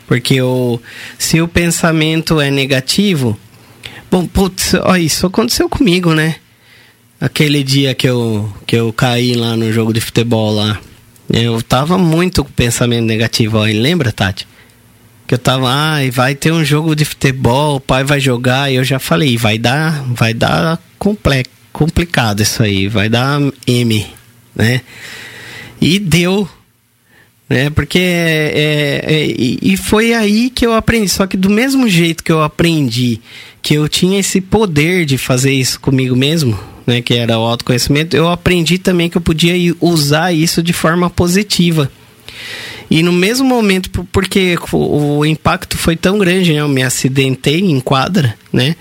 [0.07, 0.81] Porque o,
[1.19, 3.37] se o pensamento é negativo,
[4.09, 6.37] bom, putz, ó, isso aconteceu comigo, né?
[7.21, 10.79] Aquele dia que eu, que eu caí lá no jogo de futebol lá.
[11.31, 14.47] Eu tava muito com pensamento negativo, ó, lembra, Tati?
[15.27, 18.75] Que eu tava, ai, vai ter um jogo de futebol, o pai vai jogar, e
[18.75, 24.07] eu já falei, vai dar, vai dar comple complicado isso aí, vai dar M,
[24.55, 24.81] né?
[25.79, 26.49] E deu,
[27.47, 27.69] né?
[27.69, 31.87] Porque é, é, é, e e foi aí que eu aprendi, só que do mesmo
[31.87, 33.19] jeito que eu aprendi
[33.61, 38.15] que eu tinha esse poder de fazer isso comigo mesmo, né, que era o autoconhecimento,
[38.15, 41.91] eu aprendi também que eu podia usar isso de forma positiva.
[42.89, 46.59] E no mesmo momento, por- porque o, impacto foi tão grande, né?
[46.61, 48.75] Eu me acidentei em quadra, né?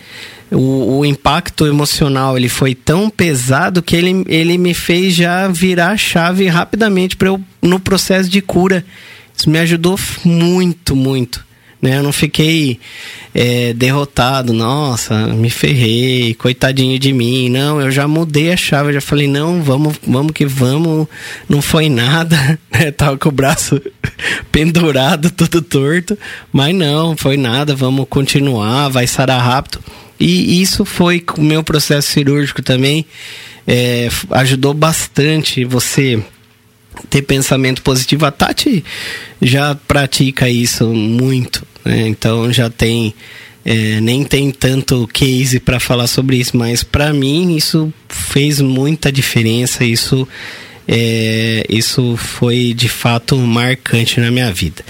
[0.50, 5.90] O, o impacto emocional ele foi tão pesado que ele, ele me fez já virar
[5.90, 8.84] a chave rapidamente para eu no processo de cura.
[9.36, 11.44] Isso me ajudou muito, muito.
[11.80, 11.98] Né?
[11.98, 12.80] Eu não fiquei
[13.34, 17.48] é, derrotado, nossa, me ferrei, coitadinho de mim.
[17.48, 21.06] Não, eu já mudei a chave, já falei, não, vamos, vamos que vamos,
[21.48, 22.58] não foi nada.
[22.72, 22.90] né?
[22.90, 23.80] Tava com o braço
[24.50, 26.18] pendurado, tudo torto,
[26.52, 29.80] mas não, foi nada, vamos continuar, vai sarar rápido.
[30.18, 33.04] E isso foi o meu processo cirúrgico também,
[33.66, 36.22] é, ajudou bastante você
[37.09, 38.26] ter pensamento positivo.
[38.26, 38.85] A Tati
[39.40, 42.09] já pratica isso muito, né?
[42.09, 43.14] então já tem
[43.64, 49.11] é, nem tem tanto case para falar sobre isso, mas para mim isso fez muita
[49.11, 49.85] diferença.
[49.85, 50.26] Isso
[50.87, 54.85] é, isso foi de fato marcante na minha vida.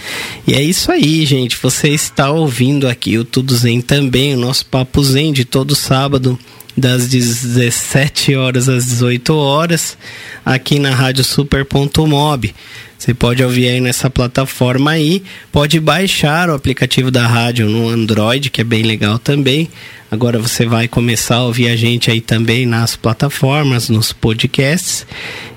[0.47, 1.57] E é isso aí, gente.
[1.63, 6.39] Você está ouvindo aqui o Tudo Zen também, o nosso Papo Zen de todo sábado
[6.77, 9.97] das 17 horas às 18 horas,
[10.45, 12.55] aqui na Rádio Super.mob.
[12.99, 18.51] Você pode ouvir aí nessa plataforma aí, pode baixar o aplicativo da rádio no Android,
[18.51, 19.69] que é bem legal também.
[20.11, 25.07] Agora você vai começar a ouvir a gente aí também nas plataformas, nos podcasts.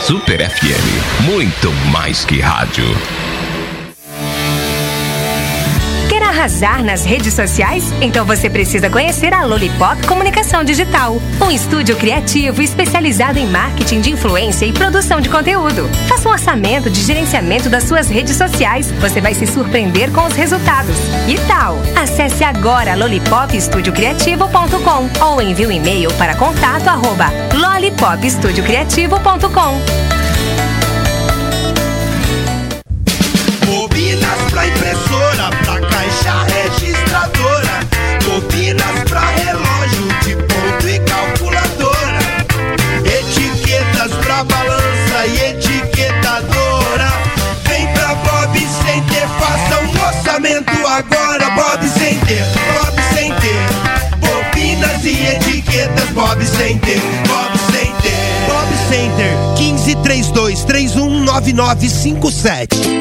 [0.06, 2.84] Super FM, muito mais que rádio.
[6.38, 7.92] Arrasar nas redes sociais?
[8.00, 14.12] Então você precisa conhecer a Lollipop Comunicação Digital, um estúdio criativo especializado em marketing de
[14.12, 15.88] influência e produção de conteúdo.
[16.06, 18.92] Faça um orçamento de gerenciamento das suas redes sociais.
[19.00, 20.96] Você vai se surpreender com os resultados.
[21.26, 21.76] E tal?
[22.00, 29.80] Acesse agora lollipopestudiocriativo.com ou envie um e-mail para contato arroba lollipopestudiocriativo.com.
[33.66, 35.77] Bobinas pra impressora, pra
[36.44, 37.86] registradora.
[38.24, 42.18] Bobinas pra relógio de ponto e calculadora.
[43.04, 47.12] Etiquetas pra balança e etiquetadora.
[47.66, 51.50] Vem pra Bob Center, faça um orçamento agora.
[51.50, 53.58] Bob Center, Bob Center.
[54.20, 58.12] Bobinas e etiquetas, Bob Center, Bob Center.
[58.46, 59.57] Bob Center,
[59.94, 62.98] 1532 319957.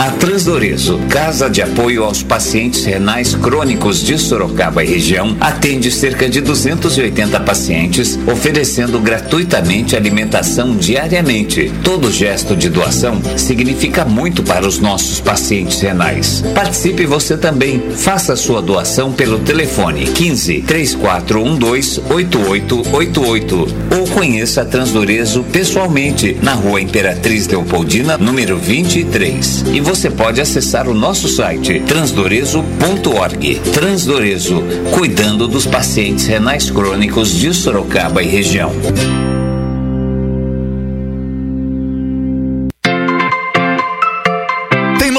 [0.00, 6.26] A Transdorezo, Casa de Apoio aos Pacientes Renais Crônicos de Sorocaba e região, atende cerca
[6.26, 11.70] de 280 pacientes, oferecendo gratuitamente alimentação diariamente.
[11.84, 16.42] Todo gesto de doação significa muito para os nossos pacientes renais.
[16.54, 17.82] Participe você também.
[17.94, 23.66] Faça sua doação pelo telefone 15 3412 8888
[23.98, 29.64] ou conheça a Transdorezo pessoalmente na Rua Imperatriz Leopoldina, número 23.
[29.72, 33.60] E você pode acessar o nosso site transdorezo.org.
[33.72, 38.70] Transdorezo, cuidando dos pacientes renais crônicos de Sorocaba e região.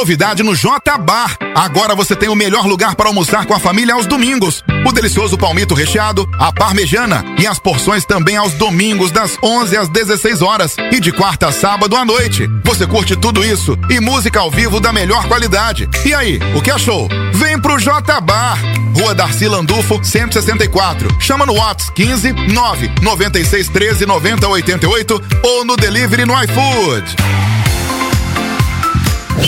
[0.02, 1.38] Novidade no J Bar.
[1.54, 4.64] Agora você tem o melhor lugar para almoçar com a família aos domingos.
[4.84, 9.90] O delicioso palmito recheado, a parmejana e as porções também aos domingos das 11 às
[9.90, 12.50] 16 horas e de quarta a sábado à noite.
[12.64, 15.88] Você curte tudo isso e música ao vivo da melhor qualidade.
[16.04, 17.08] E aí, o que achou?
[17.34, 18.58] Vem pro J Bar.
[18.96, 21.16] Rua Darcy Landulfo, 164.
[21.22, 27.71] Chama no Whats 15 9 96 13 90 88 ou no delivery no iFood.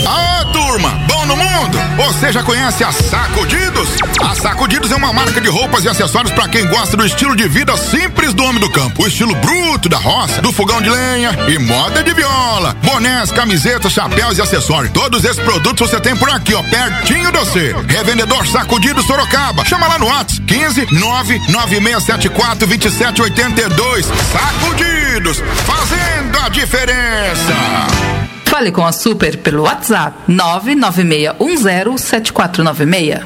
[0.08, 1.78] Ah, turma, bom no mundo?
[1.98, 3.90] Você já conhece a Sacudidos?
[4.22, 7.48] A Sacudidos é uma marca de roupas e acessórios para quem gosta do estilo de
[7.48, 9.04] vida simples do homem do campo.
[9.04, 12.76] O estilo bruto da roça, do fogão de lenha e moda de viola.
[12.84, 14.92] Bonés, camisetas, chapéus e acessórios.
[14.92, 17.76] Todos esses produtos você tem por aqui, ó, pertinho de você.
[17.88, 19.64] Revendedor Sacudidos Sorocaba.
[19.66, 24.06] Chama lá no WhatsApp 15 99674 2782.
[24.06, 28.13] Sacudidos, fazendo a diferença.
[28.54, 33.24] Fale com a Super pelo WhatsApp 996107496.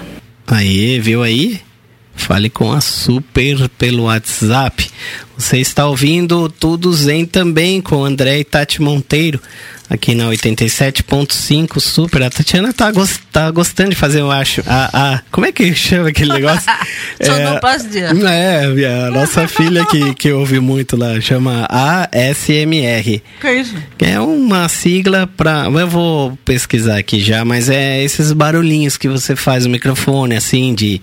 [0.47, 1.59] Aí, viu aí?
[2.15, 4.89] Fale com a Super pelo WhatsApp.
[5.37, 9.41] Você está ouvindo Tudo Zen também com André e Tati Monteiro
[9.89, 12.23] aqui na 87.5 Super.
[12.23, 14.61] A Tatiana tá, gost, tá gostando de fazer, eu acho.
[14.67, 16.69] A, a, como é que chama aquele negócio?
[17.21, 17.47] Só é.
[18.27, 23.21] É, a nossa filha que, que ouve muito lá, chama ASMR.
[23.39, 23.75] Que isso?
[23.99, 25.65] É uma sigla para.
[25.65, 30.73] Eu vou pesquisar aqui já, mas é esses barulhinhos que você faz no microfone, assim,
[30.73, 31.01] de,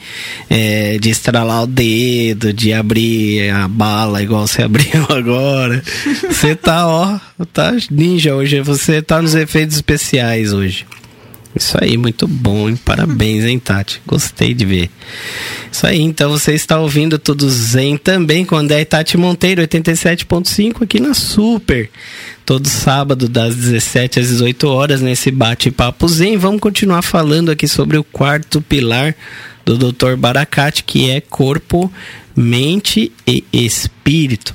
[0.48, 5.82] é, de estralar o dedo, de abrir a bala igual você abriu agora.
[6.28, 7.18] Você tá, ó,
[7.52, 8.60] tá ninja hoje.
[8.60, 8.73] Você
[9.06, 10.86] tá nos efeitos especiais hoje.
[11.56, 12.76] Isso aí, muito bom, hein?
[12.76, 14.02] Parabéns, hein, Tati?
[14.04, 14.90] Gostei de ver.
[15.70, 20.82] Isso aí, então você está ouvindo tudo Zen também com André e Tati Monteiro, 87.5
[20.82, 21.88] aqui na Super.
[22.44, 26.36] Todo sábado, das 17 às 18 horas, nesse bate-papo Zen.
[26.36, 29.14] Vamos continuar falando aqui sobre o quarto pilar
[29.64, 30.16] do Dr.
[30.16, 31.90] Baracate, que é corpo,
[32.34, 34.52] mente e espírito.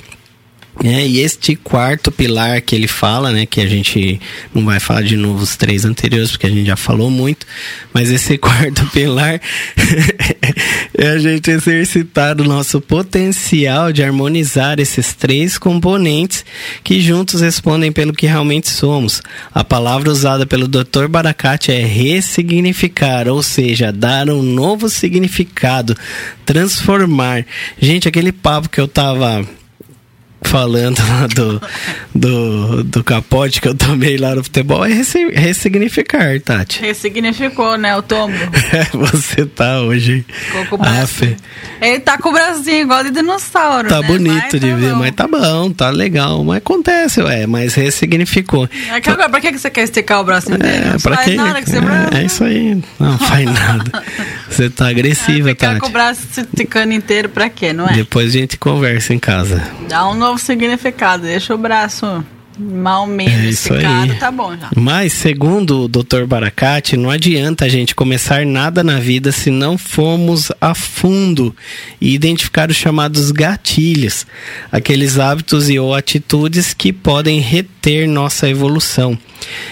[0.83, 4.19] É, e este quarto pilar que ele fala, né, que a gente
[4.53, 7.45] não vai falar de novo os três anteriores, porque a gente já falou muito,
[7.93, 9.41] mas esse quarto pilar
[10.97, 16.45] é a gente exercitar o nosso potencial de harmonizar esses três componentes
[16.81, 19.21] que juntos respondem pelo que realmente somos.
[19.53, 21.07] A palavra usada pelo Dr.
[21.09, 25.93] Baracate é ressignificar, ou seja, dar um novo significado,
[26.45, 27.45] transformar.
[27.81, 29.45] Gente, aquele papo que eu tava
[30.41, 31.61] falando lá do,
[32.15, 34.89] do, do capote que eu tomei lá no futebol é
[35.33, 36.81] ressignificar, Tati.
[36.81, 38.33] Ressignificou, né, o tombo.
[38.71, 40.23] É, você tá hoje.
[40.29, 40.85] Ficou com.
[41.81, 44.07] Ele tá com o bracinho igual de dinossauro, Tá né?
[44.07, 44.99] bonito Mas de tá ver, bom.
[44.99, 46.43] mas tá bom, tá legal.
[46.43, 48.69] Mas acontece, ué, mas ressignificou.
[48.91, 50.85] É que agora, pra que que você quer esticar o bracinho dele?
[50.85, 51.35] É, Não pra faz quê?
[51.35, 52.83] nada que você É, é isso aí.
[52.99, 54.03] Não faz nada.
[54.49, 55.79] Você tá agressiva, Ficar Tati.
[55.81, 57.93] com o braço se esticando inteiro pra quê, não é?
[57.93, 59.63] Depois a gente conversa em casa.
[59.87, 62.23] Dá um novo significado, deixa o braço
[62.59, 64.19] mal menos É esticado, aí.
[64.19, 64.69] tá bom já.
[64.75, 66.25] Mas, segundo o Dr.
[66.27, 71.55] Baracate, não adianta a gente começar nada na vida se não formos a fundo
[72.01, 74.27] e identificar os chamados gatilhos,
[74.71, 79.17] aqueles hábitos e ou atitudes que podem reter nossa evolução.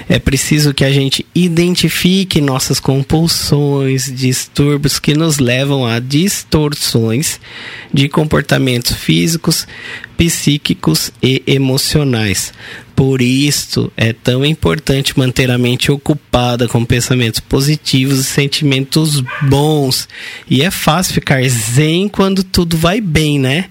[0.08, 7.40] É preciso que a gente identifique nossas compulsões, distúrbios que nos levam a distorções
[7.94, 9.68] de comportamentos físicos,
[10.18, 12.54] psíquicos e emocionais.
[12.98, 20.10] Por isso é tão importante manter a mente ocupada com pensamentos positivos e sentimentos bons.
[20.50, 23.66] E é fácil ficar zen quando tudo vai bem, né?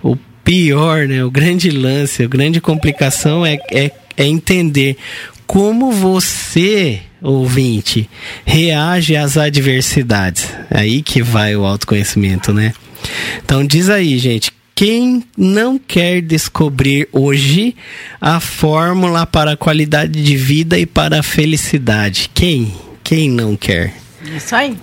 [0.00, 1.24] O pior, né?
[1.24, 4.96] O grande lance, a grande complicação é, é, é entender
[5.44, 8.08] como você, ouvinte,
[8.46, 10.54] reage às adversidades.
[10.70, 12.72] Aí que vai o autoconhecimento, né?
[13.44, 17.74] Então diz aí, gente, quem não quer descobrir hoje
[18.20, 22.30] a fórmula para a qualidade de vida e para a felicidade?
[22.32, 22.72] Quem?
[23.02, 23.92] Quem não quer?
[24.22, 24.78] Isso aí.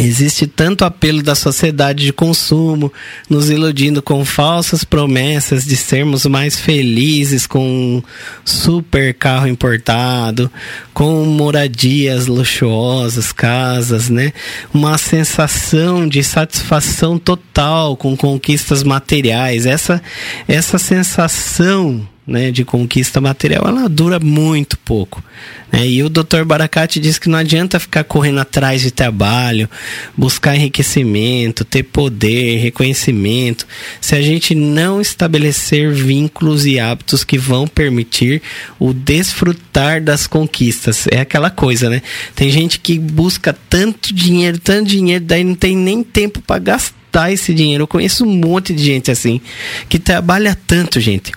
[0.00, 2.92] Existe tanto apelo da sociedade de consumo,
[3.28, 8.02] nos iludindo com falsas promessas de sermos mais felizes com um
[8.44, 10.48] super carro importado,
[10.94, 14.32] com moradias luxuosas, casas, né?
[14.72, 19.66] Uma sensação de satisfação total com conquistas materiais.
[19.66, 20.00] Essa
[20.46, 25.24] essa sensação né, de conquista material, ela dura muito pouco.
[25.72, 25.88] Né?
[25.88, 26.44] E o Dr.
[26.44, 29.68] Baracate diz que não adianta ficar correndo atrás de trabalho,
[30.14, 33.66] buscar enriquecimento, ter poder, reconhecimento,
[33.98, 38.42] se a gente não estabelecer vínculos e hábitos que vão permitir
[38.78, 41.06] o desfrutar das conquistas.
[41.10, 42.02] É aquela coisa, né?
[42.34, 47.32] Tem gente que busca tanto dinheiro, tanto dinheiro, daí não tem nem tempo para gastar
[47.32, 47.84] esse dinheiro.
[47.84, 49.40] Eu conheço um monte de gente assim,
[49.88, 51.32] que trabalha tanto, gente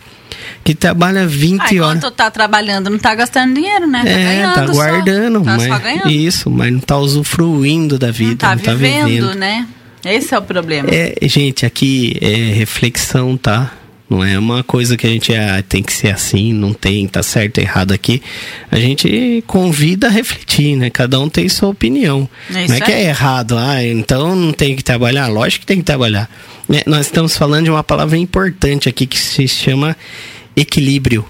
[0.63, 1.98] que trabalha 20 ah, horas.
[1.98, 4.04] Enquanto tá trabalhando, não tá gastando dinheiro, né?
[4.04, 5.46] Tá é, ganhando tá guardando, só.
[5.46, 6.10] Tá mas ganhando.
[6.10, 9.36] isso, mas não tá usufruindo da vida, não tá, não tá vivendo, vivendo.
[9.36, 9.68] né?
[10.03, 10.89] Esse é o problema.
[10.91, 13.72] É, gente, aqui é reflexão, tá?
[14.12, 17.24] Não é uma coisa que a gente ah, tem que ser assim, não tem, tá
[17.24, 18.22] certo, errado aqui.
[18.70, 20.89] A gente convida a refletir, né?
[20.89, 22.30] Cada um tem sua opinião.
[22.49, 23.03] É não é que aí.
[23.05, 25.30] é errado, ah, então não tem que trabalhar.
[25.30, 26.30] Lógico que tem que trabalhar.
[26.68, 26.82] Né?
[26.86, 29.95] Nós estamos falando de uma palavra importante aqui que se chama
[30.56, 31.26] equilíbrio.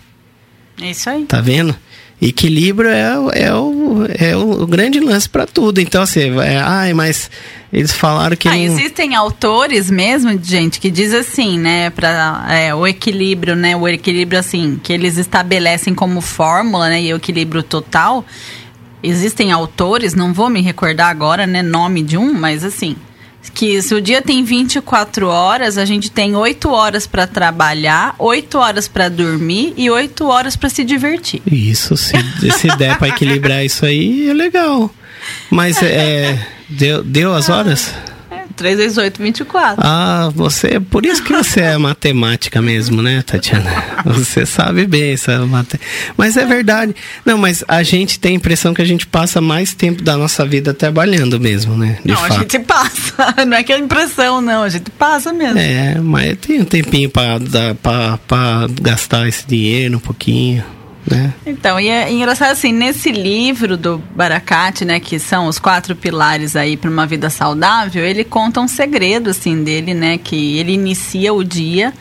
[0.81, 1.25] É isso aí.
[1.25, 1.75] Tá vendo?
[2.21, 5.81] Equilíbrio é, o- é, o, é o grande lance para tudo.
[5.81, 7.31] Então, assim, é, ai, mas
[7.73, 8.47] eles falaram que.
[8.47, 13.87] Ah, não- existem autores mesmo, gente, que diz assim, né, para o equilíbrio, né, o
[13.87, 18.23] equilíbrio assim que eles estabelecem como fórmula, né, e o equilíbrio total.
[19.03, 22.95] Existem autores, não vou me recordar agora, né, nome de um, mas assim,
[23.53, 28.57] que se o dia tem 24 horas, a gente tem 8 horas para trabalhar, 8
[28.57, 31.41] horas para dormir e 8 horas para se divertir.
[31.45, 32.13] Isso, se,
[32.51, 34.93] se der para equilibrar isso aí, é legal.
[35.49, 36.37] Mas é.
[36.69, 37.93] Deu, deu as horas?
[38.61, 39.81] É, 3 vezes 8, 24.
[39.83, 40.79] Ah, você.
[40.79, 43.71] Por isso que você é matemática mesmo, né, Tatiana?
[44.05, 45.79] Você sabe bem essa mate...
[46.15, 46.95] Mas é verdade.
[47.25, 50.45] Não, mas a gente tem a impressão que a gente passa mais tempo da nossa
[50.45, 51.97] vida trabalhando mesmo, né?
[52.03, 52.33] De não, fato.
[52.33, 53.11] a gente passa.
[53.45, 54.63] Não é que é impressão, não.
[54.63, 55.57] A gente passa mesmo.
[55.57, 57.37] É, mas tem um tempinho pra
[58.81, 60.63] gastar esse dinheiro um pouquinho,
[61.09, 61.33] né?
[61.45, 66.55] Então, e é engraçado assim, nesse livro do Baracate, né, que são os quatro pilares
[66.55, 71.33] aí para uma vida saudável, ele conta um segredo assim dele, né, que ele inicia
[71.33, 71.93] o dia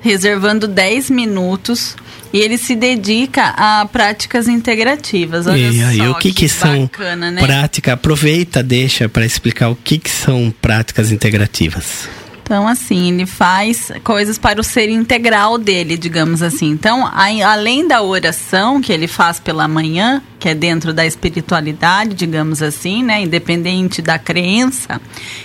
[0.00, 1.96] reservando 10 minutos
[2.32, 5.46] e ele se dedica a práticas integrativas.
[5.46, 7.40] Olha e aí, só o que que, são bacana, né?
[7.40, 7.94] prática?
[7.94, 12.08] Aproveita, deixa para explicar o que que são práticas integrativas.
[12.48, 16.70] Então, assim, ele faz coisas para o ser integral dele, digamos assim.
[16.70, 22.14] Então, aí, além da oração que ele faz pela manhã, que é dentro da espiritualidade,
[22.14, 24.98] digamos assim, né, independente da crença,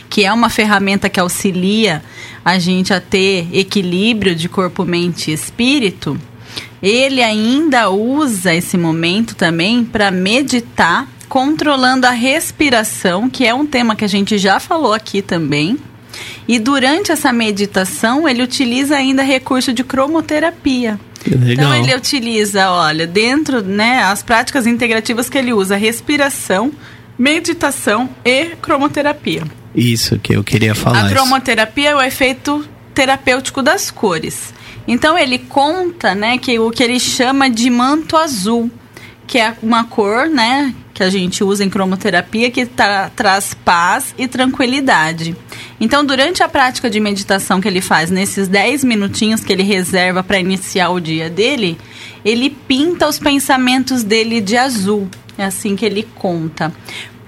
[0.09, 2.01] que é uma ferramenta que auxilia
[2.45, 6.17] a gente a ter equilíbrio de corpo, mente e espírito,
[6.81, 13.93] ele ainda usa esse momento também para meditar, controlando a respiração, que é um tema
[13.93, 15.77] que a gente já falou aqui também.
[16.47, 20.99] E durante essa meditação, ele utiliza ainda recurso de cromoterapia.
[21.25, 21.51] Legal.
[21.51, 26.71] Então ele utiliza, olha, dentro, né, as práticas integrativas que ele usa, respiração,
[27.17, 29.43] meditação e cromoterapia.
[29.73, 31.05] Isso que eu queria falar.
[31.05, 34.53] A cromoterapia é o efeito terapêutico das cores.
[34.87, 38.69] Então ele conta, né, que o que ele chama de manto azul,
[39.25, 44.13] que é uma cor, né, que a gente usa em cromoterapia que tra- traz paz
[44.17, 45.35] e tranquilidade.
[45.79, 50.21] Então, durante a prática de meditação que ele faz, nesses 10 minutinhos que ele reserva
[50.21, 51.77] para iniciar o dia dele,
[52.23, 55.09] ele pinta os pensamentos dele de azul.
[55.37, 56.71] É assim que ele conta.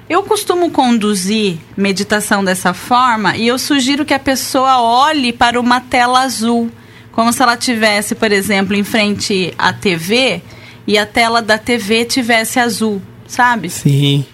[0.07, 5.81] Eu costumo conduzir meditação dessa forma e eu sugiro que a pessoa olhe para uma
[5.81, 6.69] tela azul,
[7.11, 10.43] como se ela tivesse, por exemplo, em frente à TV
[10.85, 13.69] e a tela da TV tivesse azul, sabe?
[13.69, 14.25] Sim.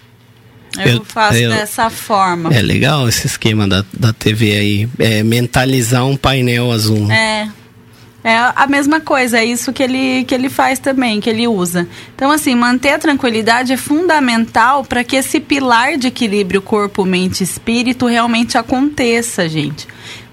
[0.78, 2.54] Eu, Eu- faço eu- dessa forma.
[2.54, 4.90] É legal esse esquema da, da TV aí.
[5.00, 7.12] É mentalizar um painel azul.
[7.12, 7.50] É.
[8.24, 11.88] É a mesma coisa, é isso que ele, que ele faz também, que ele usa.
[12.16, 17.42] Então, assim, manter a tranquilidade é fundamental para que esse pilar de equilíbrio corpo, mente
[17.42, 19.88] e espírito realmente aconteça, gente.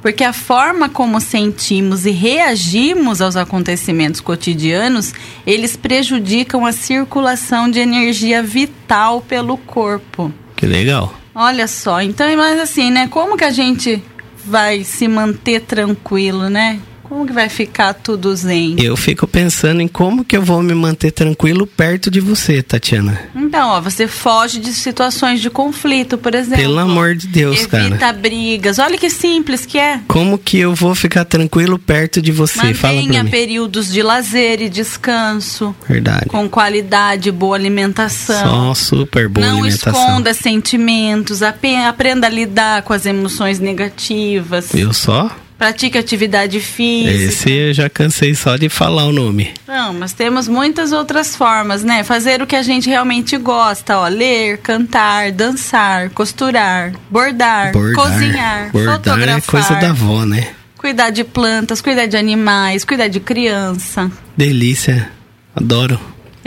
[0.09, 5.13] Porque a forma como sentimos e reagimos aos acontecimentos cotidianos,
[5.47, 10.33] eles prejudicam a circulação de energia vital pelo corpo.
[10.57, 11.13] Que legal.
[11.35, 13.07] Olha só, então, mas assim, né?
[13.07, 14.03] Como que a gente
[14.47, 16.81] vai se manter tranquilo, né?
[17.09, 18.77] Como que vai ficar tudo zen?
[18.79, 23.19] Eu fico pensando em como que eu vou me manter tranquilo perto de você, Tatiana.
[23.35, 26.59] Então, ó, você foge de situações de conflito, por exemplo.
[26.59, 28.13] Pelo amor de Deus, Evita cara.
[28.13, 28.79] brigas.
[28.79, 30.01] Olha que simples que é.
[30.07, 32.75] Como que eu vou ficar tranquilo perto de você?
[32.75, 33.31] Fala pra Mantenha mim.
[33.31, 35.75] períodos de lazer e descanso.
[35.89, 36.27] Verdade.
[36.27, 38.75] Com qualidade, boa alimentação.
[38.75, 39.93] Só super boa Não alimentação.
[40.01, 41.43] esconda sentimentos.
[41.43, 44.71] Aprenda a lidar com as emoções negativas.
[44.73, 45.31] Viu só?
[45.59, 47.11] Pratique atividade física.
[47.13, 49.51] Esse eu já cansei só de falar o nome.
[49.67, 52.05] Não, mas temos muitas outras formas, né?
[52.05, 54.07] Fazer o que a gente realmente gosta, ó.
[54.07, 57.95] Ler, cantar, dançar, costurar, bordar, Bordar.
[57.97, 59.39] cozinhar, Bordar fotografar.
[59.39, 60.49] é coisa da avó, né?
[60.77, 64.09] Cuidar de plantas, cuidar de animais, cuidar de criança.
[64.37, 65.11] Delícia.
[65.57, 65.99] Adoro.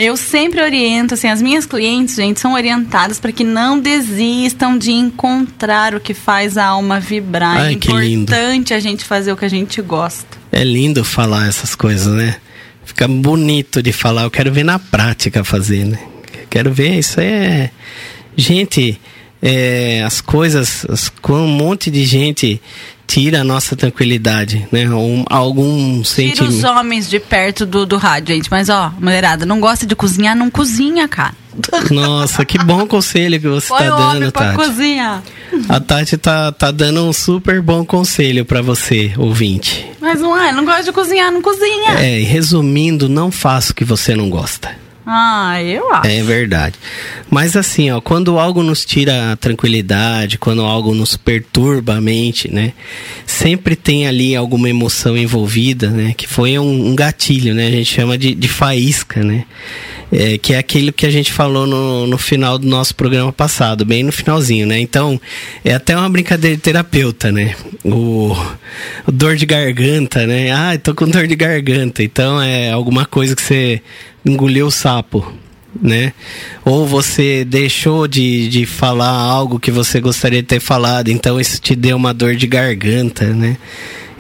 [0.02, 4.92] Eu sempre oriento, assim, as minhas clientes, gente, são orientadas para que não desistam de
[4.92, 7.58] encontrar o que faz a alma vibrar.
[7.58, 10.40] Ai, é importante a gente fazer o que a gente gosta.
[10.52, 12.38] É lindo falar essas coisas, né?
[12.84, 14.24] Fica bonito de falar.
[14.24, 16.00] Eu quero ver na prática fazer, né?
[16.50, 16.98] Quero ver.
[16.98, 17.72] Isso aí é.
[18.36, 19.00] Gente,
[19.40, 20.84] é, as coisas.
[20.90, 22.60] As, um monte de gente
[23.12, 24.88] tira a nossa tranquilidade, né?
[24.90, 26.66] Um, algum Tira os sentimento.
[26.68, 28.50] homens de perto do, do rádio, gente.
[28.50, 31.34] Mas, ó, mulherada, não gosta de cozinhar, não cozinha, cara.
[31.92, 34.56] Nossa, que bom conselho que você Põe tá homem dando, pra Tati.
[34.56, 35.24] cozinhar.
[35.68, 39.86] A Tati tá, tá dando um super bom conselho pra você, ouvinte.
[40.00, 42.00] Mas não é, não gosta de cozinhar, não cozinha.
[42.00, 44.70] É, e resumindo, não faça o que você não gosta.
[45.06, 46.08] Ah, eu acho.
[46.08, 46.76] É verdade.
[47.30, 52.52] Mas assim, ó, quando algo nos tira a tranquilidade, quando algo nos perturba a mente,
[52.52, 52.74] né?
[53.26, 56.14] Sempre tem ali alguma emoção envolvida, né?
[56.16, 57.68] Que foi um, um gatilho, né?
[57.68, 59.46] A gente chama de, de faísca, né?
[60.12, 63.86] É, que é aquilo que a gente falou no, no final do nosso programa passado,
[63.86, 64.78] bem no finalzinho, né?
[64.78, 65.20] Então,
[65.64, 67.56] é até uma brincadeira de terapeuta, né?
[67.84, 68.36] O,
[69.08, 70.52] o dor de garganta, né?
[70.52, 72.04] Ah, tô com dor de garganta.
[72.04, 73.82] Então, é alguma coisa que você
[74.26, 75.34] engoliu o sapo,
[75.82, 76.14] né?
[76.66, 81.60] Ou você deixou de, de falar algo que você gostaria de ter falado, então isso
[81.62, 83.58] te deu uma dor de garganta, né?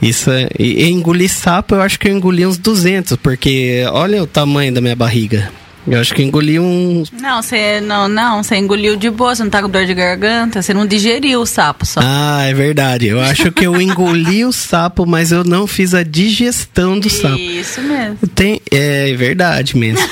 [0.01, 4.23] Isso é, e, e engolir sapo, eu acho que eu engoli uns 200, porque olha
[4.23, 5.51] o tamanho da minha barriga.
[5.87, 7.03] Eu acho que engoli um.
[7.19, 10.61] Não, você não, não, você engoliu de boa, você não tá com dor de garganta,
[10.61, 11.99] você não digeriu o sapo só.
[12.03, 13.07] Ah, é verdade.
[13.07, 17.39] Eu acho que eu engoli o sapo, mas eu não fiz a digestão do sapo.
[17.39, 18.17] Isso mesmo.
[18.35, 20.07] Tem, é verdade mesmo.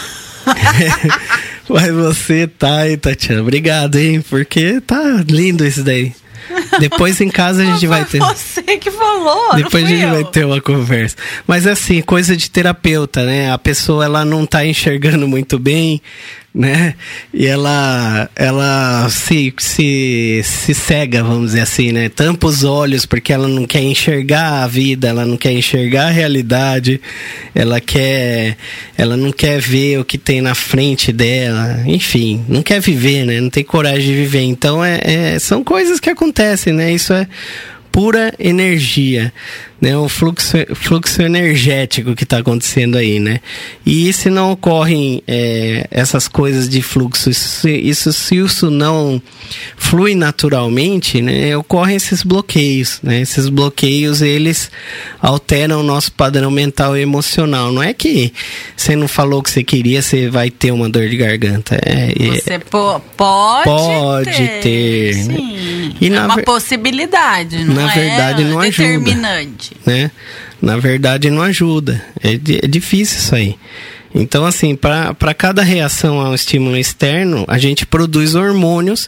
[1.70, 3.44] Mas você tá aí, Tatiana.
[3.44, 4.24] Obrigado, hein?
[4.28, 6.14] Porque tá lindo isso daí.
[6.80, 8.20] Depois em casa a gente vai ter.
[8.20, 10.10] Você que falou, Depois a gente eu.
[10.10, 11.16] vai ter uma conversa.
[11.48, 13.52] Mas assim, coisa de terapeuta, né?
[13.52, 16.02] A pessoa ela não tá enxergando muito bem,
[16.54, 16.96] né?
[17.34, 22.10] E ela ela se, se, se cega, vamos dizer assim, né?
[22.10, 26.12] Tampa os olhos porque ela não quer enxergar a vida, ela não quer enxergar a
[26.12, 27.00] realidade,
[27.54, 28.58] ela quer
[28.98, 33.40] ela não quer ver o que tem na frente dela, enfim, não quer viver, né?
[33.40, 34.42] Não tem coragem de viver.
[34.42, 36.92] Então é, é são coisas que acontecem, né?
[36.92, 37.28] Isso é
[37.92, 39.34] pura energia,
[39.82, 39.98] né?
[39.98, 43.40] O fluxo, fluxo energético que está acontecendo aí, né?
[43.86, 49.22] E se não ocorrem é, essas coisas de fluxo, isso, isso, se isso não
[49.78, 51.56] flui naturalmente, né?
[51.58, 53.22] Ocorrem esses bloqueios, né?
[53.22, 54.70] Esses bloqueios, eles
[55.22, 57.72] alteram o nosso padrão mental e emocional.
[57.72, 58.34] Não é que
[58.76, 61.80] você não falou o que você queria, você vai ter uma dor de garganta.
[61.86, 65.36] É, é- Você po- pode, Pode ter, né?
[65.36, 65.96] Sim.
[66.02, 68.88] E é na uma ver- possibilidade, não na é verdade, não ajuda.
[68.88, 69.69] determinante.
[69.86, 70.12] Né?
[70.62, 72.04] Na verdade, não ajuda.
[72.22, 73.56] É, é difícil isso aí.
[74.14, 79.08] Então, assim, para cada reação a um estímulo externo, a gente produz hormônios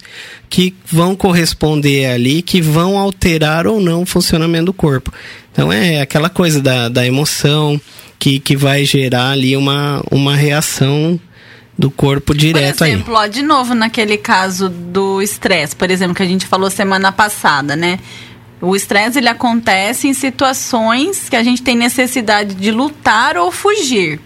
[0.49, 5.12] que vão corresponder ali, que vão alterar ou não o funcionamento do corpo.
[5.51, 7.82] Então, é aquela coisa da, da emoção
[8.20, 11.20] que, que vai gerar ali uma, uma reação
[11.78, 12.91] do corpo direto por aí.
[12.91, 17.12] exemplo, ó, de novo naquele caso do estresse, por exemplo, que a gente falou semana
[17.12, 17.97] passada, né?
[18.62, 24.20] O estresse ele acontece em situações que a gente tem necessidade de lutar ou fugir.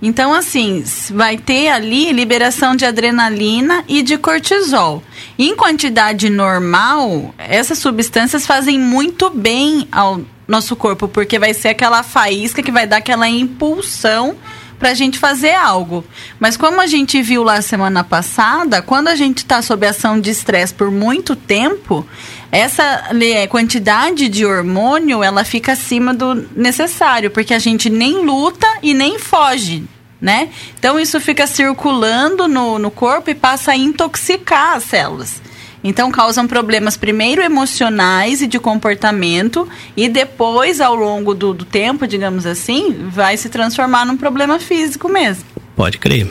[0.00, 5.00] Então, assim, vai ter ali liberação de adrenalina e de cortisol.
[5.38, 12.02] Em quantidade normal, essas substâncias fazem muito bem ao nosso corpo, porque vai ser aquela
[12.02, 14.36] faísca que vai dar aquela impulsão
[14.76, 16.04] para a gente fazer algo.
[16.40, 20.30] Mas como a gente viu lá semana passada, quando a gente está sob ação de
[20.30, 22.04] estresse por muito tempo,
[22.52, 28.66] essa le- quantidade de hormônio ela fica acima do necessário, porque a gente nem luta
[28.82, 29.84] e nem foge.
[30.20, 30.50] Né?
[30.78, 35.42] Então isso fica circulando no, no corpo e passa a intoxicar as células.
[35.82, 42.06] Então causam problemas primeiro emocionais e de comportamento e depois, ao longo do, do tempo,
[42.06, 45.42] digamos assim, vai se transformar num problema físico mesmo.
[45.74, 46.30] Pode crer.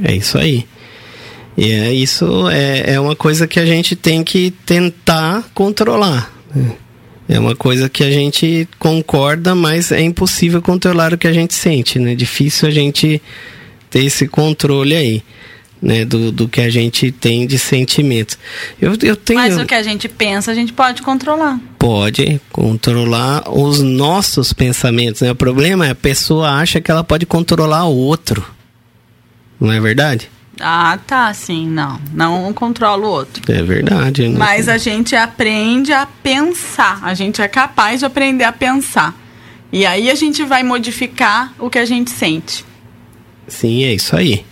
[0.00, 0.64] É isso aí.
[1.56, 6.32] E é isso é, é uma coisa que a gente tem que tentar controlar.
[6.54, 6.72] né?
[7.28, 11.54] É uma coisa que a gente concorda, mas é impossível controlar o que a gente
[11.54, 12.14] sente, né?
[12.14, 13.22] Difícil a gente
[13.88, 15.22] ter esse controle aí.
[15.82, 18.36] né, do, do que a gente tem de sentimentos.
[18.80, 19.40] Eu, eu tenho.
[19.40, 21.58] Mas o que a gente pensa, a gente pode controlar.
[21.78, 25.30] Pode controlar os nossos pensamentos, né?
[25.30, 28.44] O problema é a pessoa acha que ela pode controlar o outro.
[29.58, 30.28] Não é verdade?
[30.60, 32.00] Ah, tá, sim, não.
[32.12, 33.42] Não controla o outro.
[33.52, 34.28] É verdade.
[34.28, 34.38] né?
[34.38, 37.00] Mas a gente aprende a pensar.
[37.02, 39.14] A gente é capaz de aprender a pensar.
[39.72, 42.64] E aí a gente vai modificar o que a gente sente.
[43.46, 44.44] Sim, é isso aí.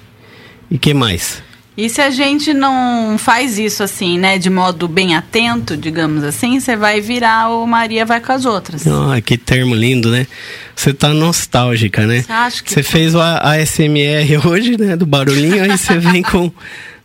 [0.70, 1.42] E que mais?
[1.80, 6.58] E se a gente não faz isso assim, né, de modo bem atento, digamos assim,
[6.58, 8.84] você vai virar o Maria vai com as outras.
[8.84, 10.26] Ah, que termo lindo, né?
[10.74, 12.24] Você tá nostálgica, né?
[12.64, 14.96] Que Você fez o A- ASMR hoje, né?
[14.96, 16.50] Do barulhinho, aí você vem com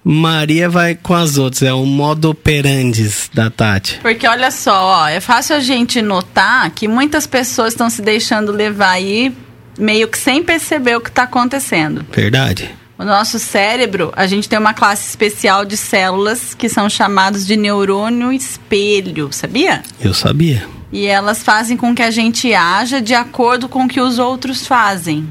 [0.04, 1.62] Maria vai com as outras.
[1.62, 4.00] É o modo operandes da Tati.
[4.02, 8.52] Porque olha só, ó, é fácil a gente notar que muitas pessoas estão se deixando
[8.52, 9.32] levar aí
[9.78, 12.04] meio que sem perceber o que está acontecendo.
[12.12, 12.72] Verdade.
[12.98, 17.58] O nosso cérebro, a gente tem uma classe especial de células que são chamadas de
[17.58, 19.82] neurônio espelho, sabia?
[20.00, 20.68] Eu sabia.
[20.92, 24.68] E elas fazem com que a gente haja de acordo com o que os outros
[24.68, 25.28] fazem.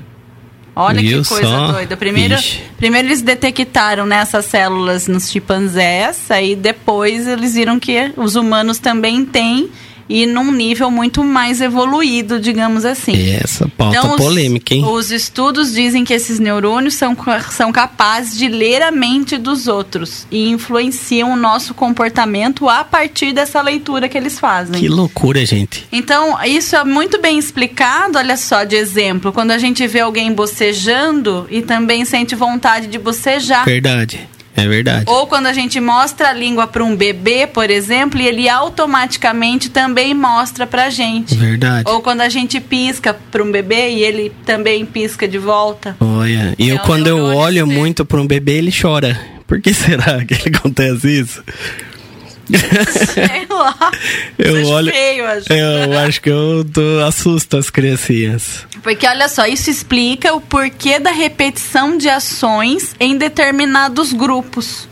[0.75, 1.73] Olha que coisa só?
[1.73, 1.97] doida.
[1.97, 2.63] Primeiro, Ixi.
[2.79, 9.25] primeiro eles detectaram nessas células nos chimpanzés, aí depois eles viram que os humanos também
[9.25, 9.71] têm
[10.09, 13.13] e num nível muito mais evoluído, digamos assim.
[13.13, 14.85] E essa pauta Então, os- polêmica, hein?
[14.85, 17.17] Os estudos dizem que esses neurônios são,
[17.51, 23.33] são capazes de ler a mente dos outros e influenciam o nosso comportamento a partir
[23.33, 24.81] dessa leitura que eles fazem.
[24.81, 25.87] Que loucura, gente.
[25.93, 30.33] Então, isso é muito bem explicado, olha só, de exemplo, quando a gente vê alguém
[30.33, 33.65] bocejando e também sente vontade de bocejar.
[33.65, 34.29] Verdade.
[34.55, 35.05] É verdade.
[35.09, 39.71] Ou quando a gente mostra a língua para um bebê, por exemplo, e ele automaticamente
[39.71, 41.35] também mostra pra gente.
[41.35, 41.91] Verdade.
[41.91, 45.97] Ou quando a gente pisca para um bebê e ele também pisca de volta.
[46.01, 49.19] Olha, e eu É o quando eu olho muito para um bebê, ele chora.
[49.47, 51.43] Por que será que acontece isso?
[52.47, 53.91] Sei lá.
[54.39, 54.93] Eu Acho olho.
[54.93, 55.53] feio, acho.
[55.53, 58.67] Eu acho que eu tô, assusto as criancinhas.
[58.83, 64.89] Porque olha só, isso explica o porquê da repetição de ações em determinados grupos.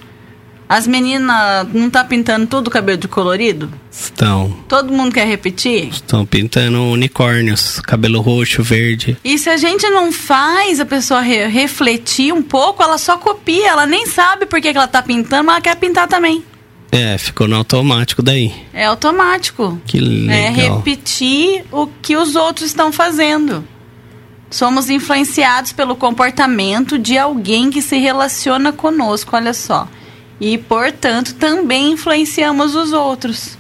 [0.69, 3.69] As meninas não tá pintando tudo o cabelo de colorido?
[3.91, 5.89] Estão, Todo mundo quer repetir?
[5.89, 9.17] estão pintando unicórnios, cabelo roxo, verde.
[9.25, 13.67] E se a gente não faz a pessoa re- refletir um pouco, ela só copia,
[13.71, 16.45] ela nem sabe por que, que ela tá pintando, mas ela quer pintar também.
[16.93, 18.53] É, ficou no automático daí.
[18.73, 19.81] É automático.
[19.87, 20.01] Que É
[20.51, 20.79] legal.
[20.79, 23.65] repetir o que os outros estão fazendo.
[24.51, 29.89] Somos influenciados pelo comportamento de alguém que se relaciona conosco, olha só.
[30.41, 33.57] E, portanto, também influenciamos os outros.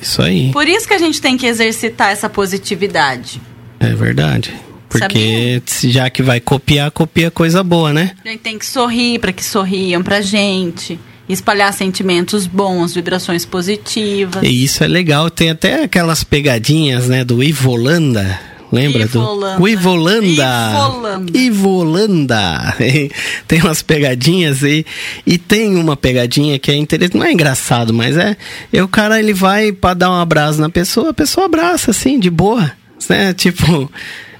[0.00, 0.52] Isso aí.
[0.52, 3.40] Por isso que a gente tem que exercitar essa positividade.
[3.80, 4.54] É verdade.
[4.88, 8.12] Porque se- já que vai copiar, copia coisa boa, né?
[8.24, 10.98] A gente tem que sorrir para que sorriam pra gente.
[11.32, 14.42] Espalhar sentimentos bons, vibrações positivas.
[14.42, 15.30] E isso é legal.
[15.30, 18.50] Tem até aquelas pegadinhas, né, do Ivolanda.
[18.72, 19.58] Lembra Ivolanda.
[19.58, 20.26] do Ivolanda?
[20.26, 21.38] Ivolanda.
[21.38, 22.76] Ivolanda.
[23.48, 24.86] tem umas pegadinhas e,
[25.26, 28.36] e tem uma pegadinha que é interessante, não é engraçado, mas é,
[28.72, 32.20] é o cara ele vai para dar um abraço na pessoa, a pessoa abraça assim
[32.20, 32.70] de boa,
[33.08, 33.34] né?
[33.40, 33.90] Tipo,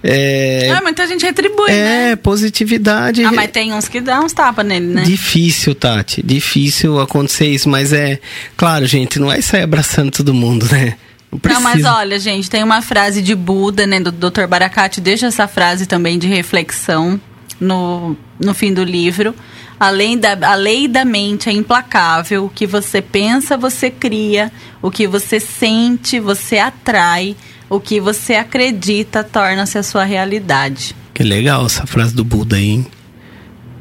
[0.03, 2.17] é, Ah, muita gente retribui, é né?
[2.17, 3.25] positividade.
[3.25, 5.03] Ah, mas tem uns que dão uns tapas nele, né?
[5.03, 6.23] Difícil, Tati.
[6.23, 8.19] Difícil acontecer isso, mas é.
[8.57, 10.97] Claro, gente, não é sair abraçando todo mundo, né?
[11.31, 14.47] Não mas olha, gente, tem uma frase de Buda, né, do Dr.
[14.49, 17.21] Baracate, deixa essa frase também de reflexão
[17.61, 19.33] no, no fim do livro.
[19.79, 22.45] Além da, a lei da mente é implacável.
[22.47, 24.51] O que você pensa, você cria.
[24.83, 27.37] O que você sente, você atrai.
[27.71, 30.95] O que você acredita torna-se a sua realidade.
[31.15, 32.87] Que legal essa frase do Buda aí, hein?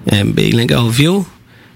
[0.06, 1.26] É bem legal, viu?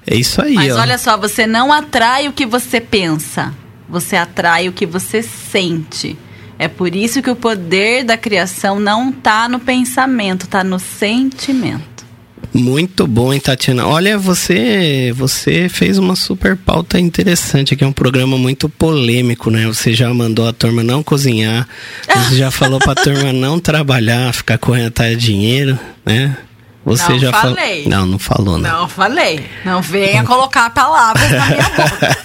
[0.05, 0.81] É isso aí, Mas ó.
[0.81, 3.53] olha só, você não atrai o que você pensa,
[3.89, 6.17] você atrai o que você sente.
[6.59, 12.02] É por isso que o poder da criação não tá no pensamento, tá no sentimento.
[12.51, 13.87] Muito bom, hein, Tatiana?
[13.87, 19.65] Olha, você você fez uma super pauta interessante aqui, é um programa muito polêmico, né?
[19.67, 21.67] Você já mandou a turma não cozinhar,
[22.07, 26.37] você já falou pra turma não trabalhar, ficar correndo atrás de dinheiro, né?
[26.85, 27.87] Você Não já falei.
[27.87, 28.81] Não, não falou, não.
[28.81, 29.45] Não falei.
[29.63, 32.17] Não venha colocar palavras na minha boca.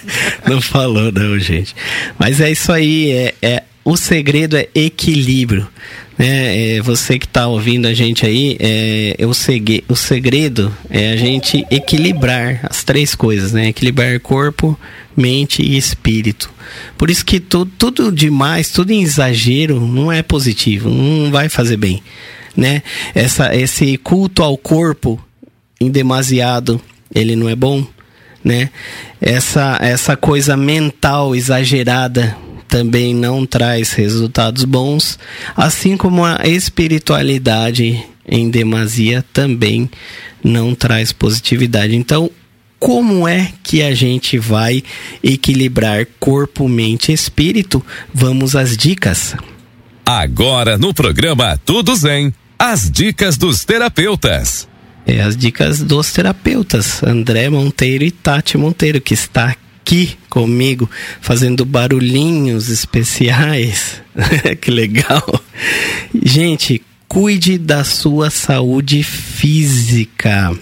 [0.45, 1.73] não falou, não, gente.
[2.17, 3.11] Mas é isso aí.
[3.11, 5.67] É, é- o segredo é equilíbrio.
[6.19, 6.75] Né?
[6.75, 11.13] É, você que está ouvindo a gente aí, é, é o, segue, o segredo é
[11.13, 13.69] a gente equilibrar as três coisas, né?
[13.69, 14.77] Equilibrar corpo,
[15.15, 16.51] mente e espírito.
[16.97, 21.77] Por isso que tu, tudo demais, tudo em exagero, não é positivo, não vai fazer
[21.77, 22.03] bem.
[22.55, 22.83] Né?
[23.15, 25.17] Essa, esse culto ao corpo
[25.79, 26.81] em demasiado
[27.15, 27.85] ele não é bom,
[28.43, 28.69] né?
[29.21, 32.35] Essa essa coisa mental exagerada
[32.69, 35.19] também não traz resultados bons,
[35.57, 39.89] assim como a espiritualidade em demasia também
[40.43, 41.95] não traz positividade.
[41.95, 42.29] Então,
[42.79, 44.83] como é que a gente vai
[45.21, 47.83] equilibrar corpo, mente e espírito?
[48.13, 49.35] Vamos às dicas.
[50.05, 54.67] Agora no programa Tudo Zen, as dicas dos terapeutas.
[55.05, 59.55] É, as dicas dos terapeutas, André Monteiro e Tati Monteiro, que está
[59.89, 60.87] aqui comigo
[61.19, 63.99] fazendo barulhinhos especiais.
[64.61, 65.23] que legal.
[66.23, 70.55] Gente, cuide da sua saúde física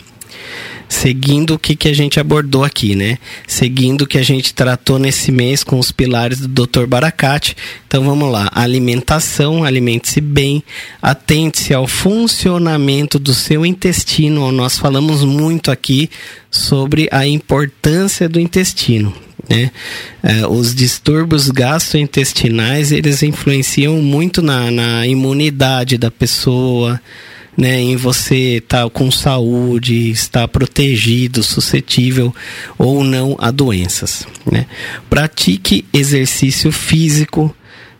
[0.89, 3.17] seguindo o que, que a gente abordou aqui, né?
[3.45, 6.85] Seguindo o que a gente tratou nesse mês com os pilares do Dr.
[6.85, 7.55] Baracate.
[7.87, 10.63] Então vamos lá: alimentação, alimente-se bem,
[11.01, 14.51] atente-se ao funcionamento do seu intestino.
[14.51, 16.09] Nós falamos muito aqui
[16.49, 19.13] sobre a importância do intestino.
[19.49, 19.71] Né?
[20.21, 26.99] É, os distúrbios gastrointestinais eles influenciam muito na, na imunidade da pessoa,
[27.57, 32.33] né, em você estar tá com saúde, estar protegido, suscetível
[32.77, 34.27] ou não a doenças.
[34.49, 34.67] Né?
[35.09, 37.53] Pratique exercício físico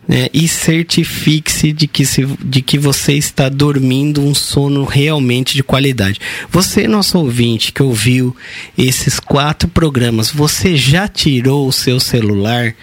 [0.06, 5.62] né, e certifique-se de que, se, de que você está dormindo um sono realmente de
[5.62, 6.20] qualidade.
[6.50, 8.34] Você, nosso ouvinte, que ouviu
[8.76, 12.74] esses quatro programas, você já tirou o seu celular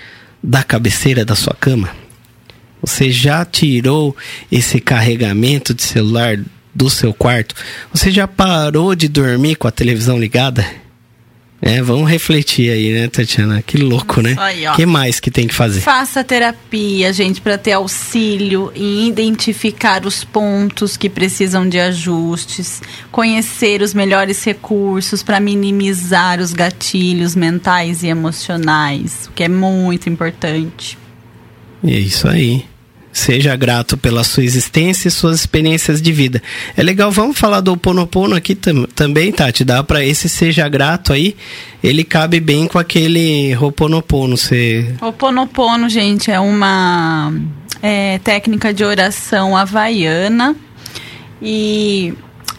[0.43, 1.89] da cabeceira da sua cama?
[2.82, 4.15] Você já tirou
[4.51, 6.38] esse carregamento de celular
[6.76, 7.55] do seu quarto,
[7.93, 10.65] você já parou de dormir com a televisão ligada?
[11.61, 13.61] É, vamos refletir aí, né, Tatiana?
[13.61, 14.36] Que louco, né?
[14.71, 15.82] O que mais que tem que fazer?
[15.82, 23.82] Faça terapia, gente, para ter auxílio em identificar os pontos que precisam de ajustes, conhecer
[23.82, 30.99] os melhores recursos para minimizar os gatilhos mentais e emocionais, o que é muito importante.
[31.84, 32.65] É isso aí.
[33.16, 36.43] Seja grato pela sua existência e suas experiências de vida.
[36.76, 39.63] É legal, vamos falar do Oponopono aqui tam também, Tati.
[39.63, 41.34] Dá para esse seja grato aí,
[41.82, 44.36] ele cabe bem com aquele Oponopono.
[44.36, 44.93] Você...
[45.88, 47.32] Gente, é uma
[47.82, 50.53] é, técnica de oração havaiana
[51.41, 52.13] e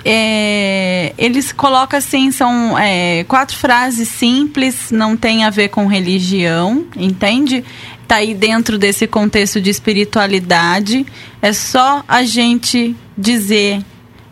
[0.06, 6.86] é, eles colocam assim, são é, quatro frases simples, não tem a ver com religião,
[6.96, 7.62] entende?
[8.06, 11.04] Tá aí dentro desse contexto de espiritualidade.
[11.42, 13.82] É só a gente dizer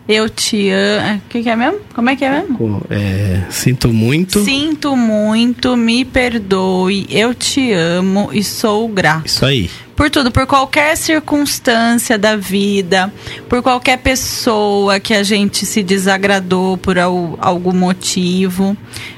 [0.07, 1.17] eu te amo.
[1.17, 1.79] O que, que, é mesmo?
[1.93, 2.81] Como é que é mesmo?
[2.89, 4.43] É, sinto muito.
[4.43, 9.25] Sinto muito, me perdoe, eu te amo e sou grato.
[9.25, 9.69] Isso aí.
[9.95, 13.11] Por tudo, por qualquer circunstância da vida,
[13.47, 18.77] por qualquer pessoa que a gente se desagradou por algum motivo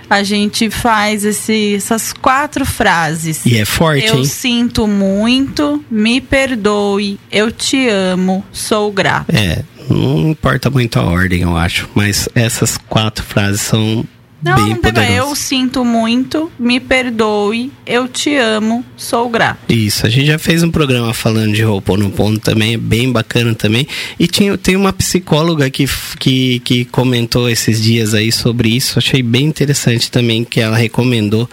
[0.10, 3.46] a gente faz esse, essas quatro frases.
[3.46, 4.20] E é forte, eu hein?
[4.20, 9.36] Eu sinto muito, me perdoe, eu te amo, sou grato.
[9.36, 14.06] É, não importa muito a ordem, eu acho, mas essas quatro frases são
[14.42, 15.16] não, bem não poderosas.
[15.16, 19.72] Eu sinto muito, me perdoe, eu te amo, sou grato.
[19.72, 23.88] Isso, a gente já fez um programa falando de Ho'oponopono também, é bem bacana também.
[24.20, 25.86] E tinha, tem uma psicóloga que,
[26.20, 31.50] que, que comentou esses dias aí sobre isso, achei bem interessante também que ela recomendou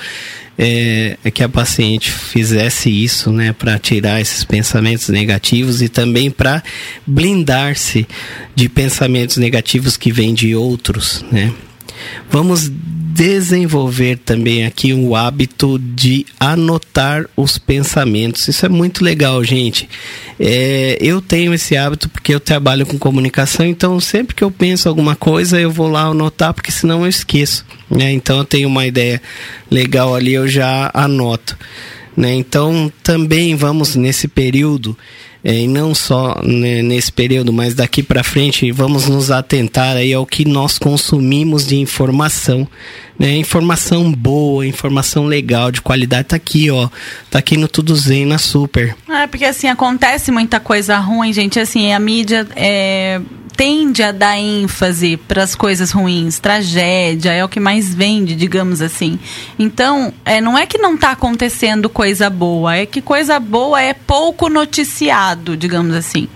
[0.59, 6.31] é, é que a paciente fizesse isso, né, para tirar esses pensamentos negativos e também
[6.31, 6.63] para
[7.07, 8.07] blindar-se
[8.55, 11.53] de pensamentos negativos que vêm de outros, né?
[12.31, 12.71] Vamos
[13.15, 18.49] desenvolver também aqui o hábito de anotar os pensamentos.
[18.49, 19.89] Isso é muito legal, gente.
[20.39, 24.89] É, eu tenho esse hábito porque eu trabalho com comunicação, então sempre que eu penso
[24.89, 27.65] alguma coisa eu vou lá anotar, porque senão eu esqueço.
[27.89, 28.11] Né?
[28.13, 29.23] Então eu tenho uma ideia
[29.71, 31.57] legal ali, eu já anoto.
[32.17, 32.35] Né?
[32.35, 34.99] Então também vamos nesse período
[35.45, 40.47] e não só nesse período, mas daqui para frente vamos nos atentar aí ao que
[40.47, 42.67] nós consumimos de informação,
[43.19, 43.37] né?
[43.37, 46.89] Informação boa, informação legal, de qualidade, tá aqui, ó,
[47.31, 48.97] tá aqui no Tudo Zen, na Super.
[49.07, 53.21] É, porque assim, acontece muita coisa ruim, gente, assim, a mídia é
[53.57, 58.83] tende a dar ênfase para as coisas ruins, tragédia, é o que mais vende, digamos
[58.83, 59.19] assim.
[59.59, 63.95] Então, é, não é que não está acontecendo coisa boa, é que coisa boa é
[63.95, 66.29] pouco noticiado, digamos assim.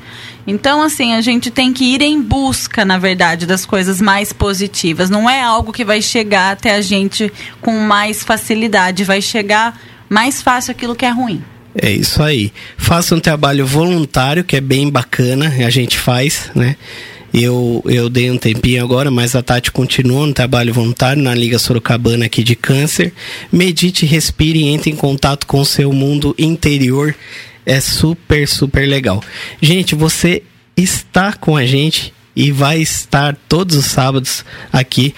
[0.47, 5.11] Então, assim, a gente tem que ir em busca, na verdade, das coisas mais positivas.
[5.11, 10.41] Não é algo que vai chegar até a gente com mais facilidade, vai chegar mais
[10.41, 11.45] fácil aquilo que é ruim.
[11.81, 12.53] É isso aí.
[12.77, 16.77] Faça um trabalho voluntário, que é bem bacana, a gente faz, né?
[17.33, 21.59] Eu, eu dei um tempinho agora, mas a Tati continua no trabalho voluntário na Liga
[21.59, 23.13] Sorocabana aqui de câncer.
[23.53, 27.15] Medite, respire e entre em contato com o seu mundo interior.
[27.67, 29.23] É super, super legal.
[29.61, 30.43] Gente, você
[30.75, 35.15] está com a gente e vai estar todos os sábados aqui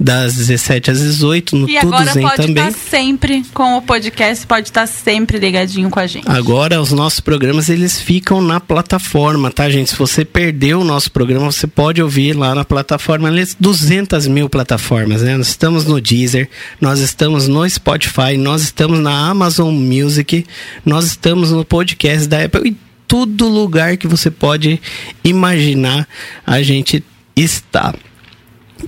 [0.00, 2.68] das 17 às 18 no E Tudo agora Zen pode também.
[2.68, 6.26] estar sempre com o podcast, pode estar sempre ligadinho com a gente.
[6.26, 9.90] Agora os nossos programas eles ficam na plataforma, tá, gente?
[9.90, 13.28] Se você perdeu o nosso programa, você pode ouvir lá na plataforma.
[13.28, 15.36] Aliás, 200 mil plataformas, né?
[15.36, 16.48] Nós estamos no Deezer,
[16.80, 20.46] nós estamos no Spotify, nós estamos na Amazon Music,
[20.84, 22.76] nós estamos no podcast da Apple e
[23.06, 24.80] todo lugar que você pode
[25.22, 26.08] imaginar
[26.46, 27.04] a gente
[27.36, 27.94] está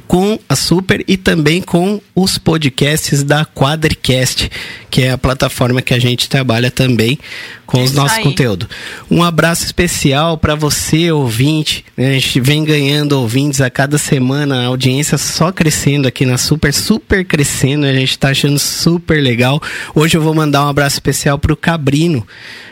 [0.07, 4.51] com a Super e também com os podcasts da Quadricast,
[4.91, 7.19] que é a plataforma que a gente trabalha também
[7.67, 8.69] com os Isso nossos conteúdos.
[9.11, 11.85] Um abraço especial para você, ouvinte.
[11.97, 12.11] né?
[12.11, 16.73] A gente vem ganhando ouvintes a cada semana, a audiência só crescendo aqui na Super,
[16.73, 17.87] super crescendo.
[17.87, 19.61] A gente tá achando super legal.
[19.95, 22.27] Hoje eu vou mandar um abraço especial pro Cabrino.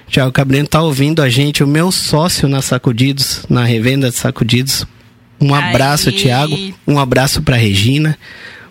[0.09, 4.85] Tiago Cabrino tá ouvindo a gente, o meu sócio na Sacudidos, na revenda de Sacudidos.
[5.41, 6.57] Um abraço, Tiago.
[6.86, 8.18] Um abraço para Regina.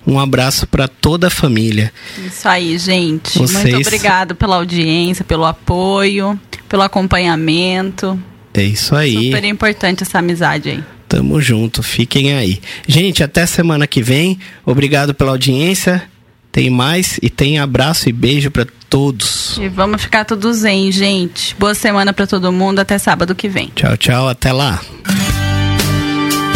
[0.05, 1.91] Um abraço para toda a família.
[2.25, 3.37] Isso aí, gente.
[3.37, 8.19] Vocês- Muito obrigado pela audiência, pelo apoio, pelo acompanhamento.
[8.53, 9.25] É isso aí.
[9.25, 10.83] Super importante essa amizade aí.
[11.07, 11.81] Tamo junto.
[11.81, 12.59] Fiquem aí.
[12.87, 14.37] Gente, até semana que vem.
[14.65, 16.03] Obrigado pela audiência.
[16.51, 19.57] Tem mais e tem abraço e beijo para todos.
[19.61, 21.55] E vamos ficar tudo zen, gente.
[21.59, 22.79] Boa semana pra todo mundo.
[22.79, 23.71] Até sábado que vem.
[23.75, 24.27] Tchau, tchau.
[24.27, 24.81] Até lá.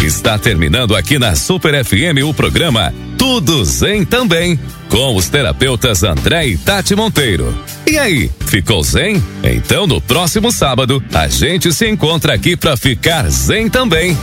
[0.04, 6.48] Está terminando aqui na Super FM o programa Tudo Zen também, com os terapeutas André
[6.48, 7.56] e Tati Monteiro.
[7.86, 9.24] E aí, ficou zen?
[9.42, 14.14] Então no próximo sábado a gente se encontra aqui para ficar zen também.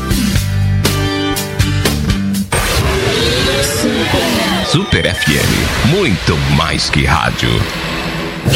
[4.67, 7.49] Super FM, muito mais que rádio.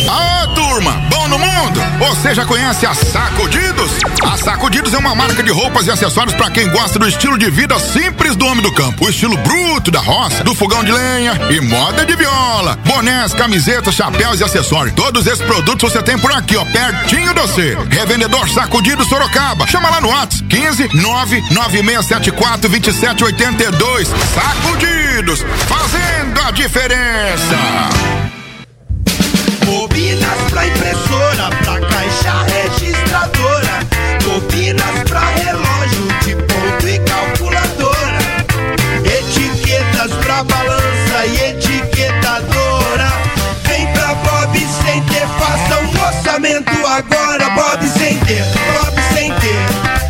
[0.09, 1.79] Ah, turma, bom no mundo?
[1.99, 3.91] Você já conhece a Sacudidos?
[4.23, 7.49] A Sacudidos é uma marca de roupas e acessórios para quem gosta do estilo de
[7.49, 9.05] vida simples do homem do campo.
[9.05, 12.77] O estilo bruto da roça, do fogão de lenha e moda de viola.
[12.85, 14.95] Bonés, camisetas, chapéus e acessórios.
[14.95, 17.77] Todos esses produtos você tem por aqui, ó, pertinho de você.
[17.89, 19.65] Revendedor Sacudidos Sorocaba.
[19.67, 24.07] Chama lá no WhatsApp 15 99674 2782.
[24.07, 28.14] Sacudidos, fazendo a diferença.
[29.65, 33.79] Bobinas pra impressora, pra caixa registradora.
[34.23, 38.19] Bobinas pra relógio de ponto e calculadora.
[39.03, 43.11] Etiquetas pra balança e etiquetadora.
[43.63, 47.49] Vem pra Bob Center, faça um orçamento agora.
[47.49, 48.43] Bob Center,
[48.73, 49.55] Bob Center.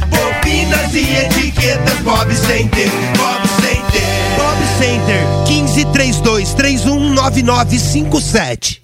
[0.10, 4.04] Bobinas e etiquetas, Bob Center, Bob Center.
[4.38, 8.82] Bob Center, 1532 319957.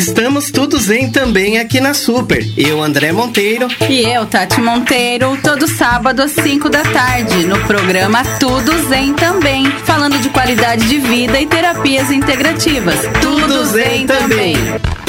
[0.00, 2.42] Estamos todos em também aqui na Super.
[2.56, 3.68] Eu, André Monteiro.
[3.86, 9.70] E eu, Tati Monteiro, todo sábado às 5 da tarde, no programa Tudo Zen também,
[9.84, 12.98] falando de qualidade de vida e terapias integrativas.
[13.20, 14.56] Tudo Zen também.
[14.56, 14.99] Quer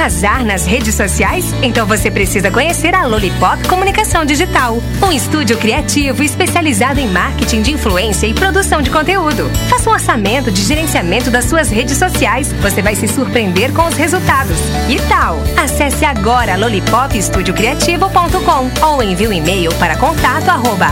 [0.00, 1.44] arrasar nas redes sociais?
[1.62, 7.72] Então você precisa conhecer a Lollipop Comunicação Digital, um estúdio criativo especializado em marketing de
[7.72, 9.50] influência e produção de conteúdo.
[9.68, 12.50] Faça um orçamento de gerenciamento das suas redes sociais.
[12.62, 14.56] Você vai se surpreender com os resultados.
[14.88, 15.36] E tal?
[15.62, 20.86] Acesse agora lollipopestudiocriativo.com ou envie um e-mail para contato arroba.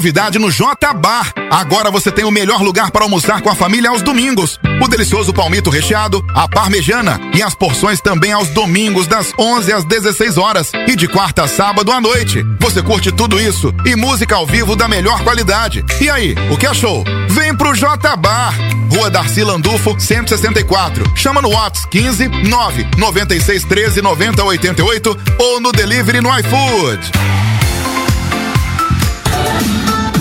[0.00, 1.30] Novidade no J Bar.
[1.50, 4.58] Agora você tem o melhor lugar para almoçar com a família aos domingos.
[4.82, 9.84] O delicioso palmito recheado, a parmejana e as porções também aos domingos das 11 às
[9.84, 12.42] 16 horas e de quarta a sábado à noite.
[12.58, 15.84] Você curte tudo isso e música ao vivo da melhor qualidade.
[16.00, 17.04] E aí, o que achou?
[17.28, 18.54] Vem pro J Bar.
[18.90, 21.12] Rua Darcy Landulfo, 164.
[21.14, 27.49] Chama no Whats 15 9 96 13 90 88 ou no delivery no iFood.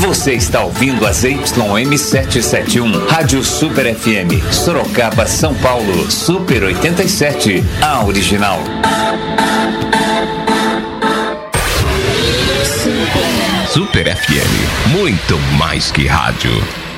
[0.10, 8.58] Você está ouvindo a ZYM771, Rádio Super FM, Sorocaba, São Paulo, Super 87, a original.
[13.68, 16.89] Super FM, muito mais que rádio.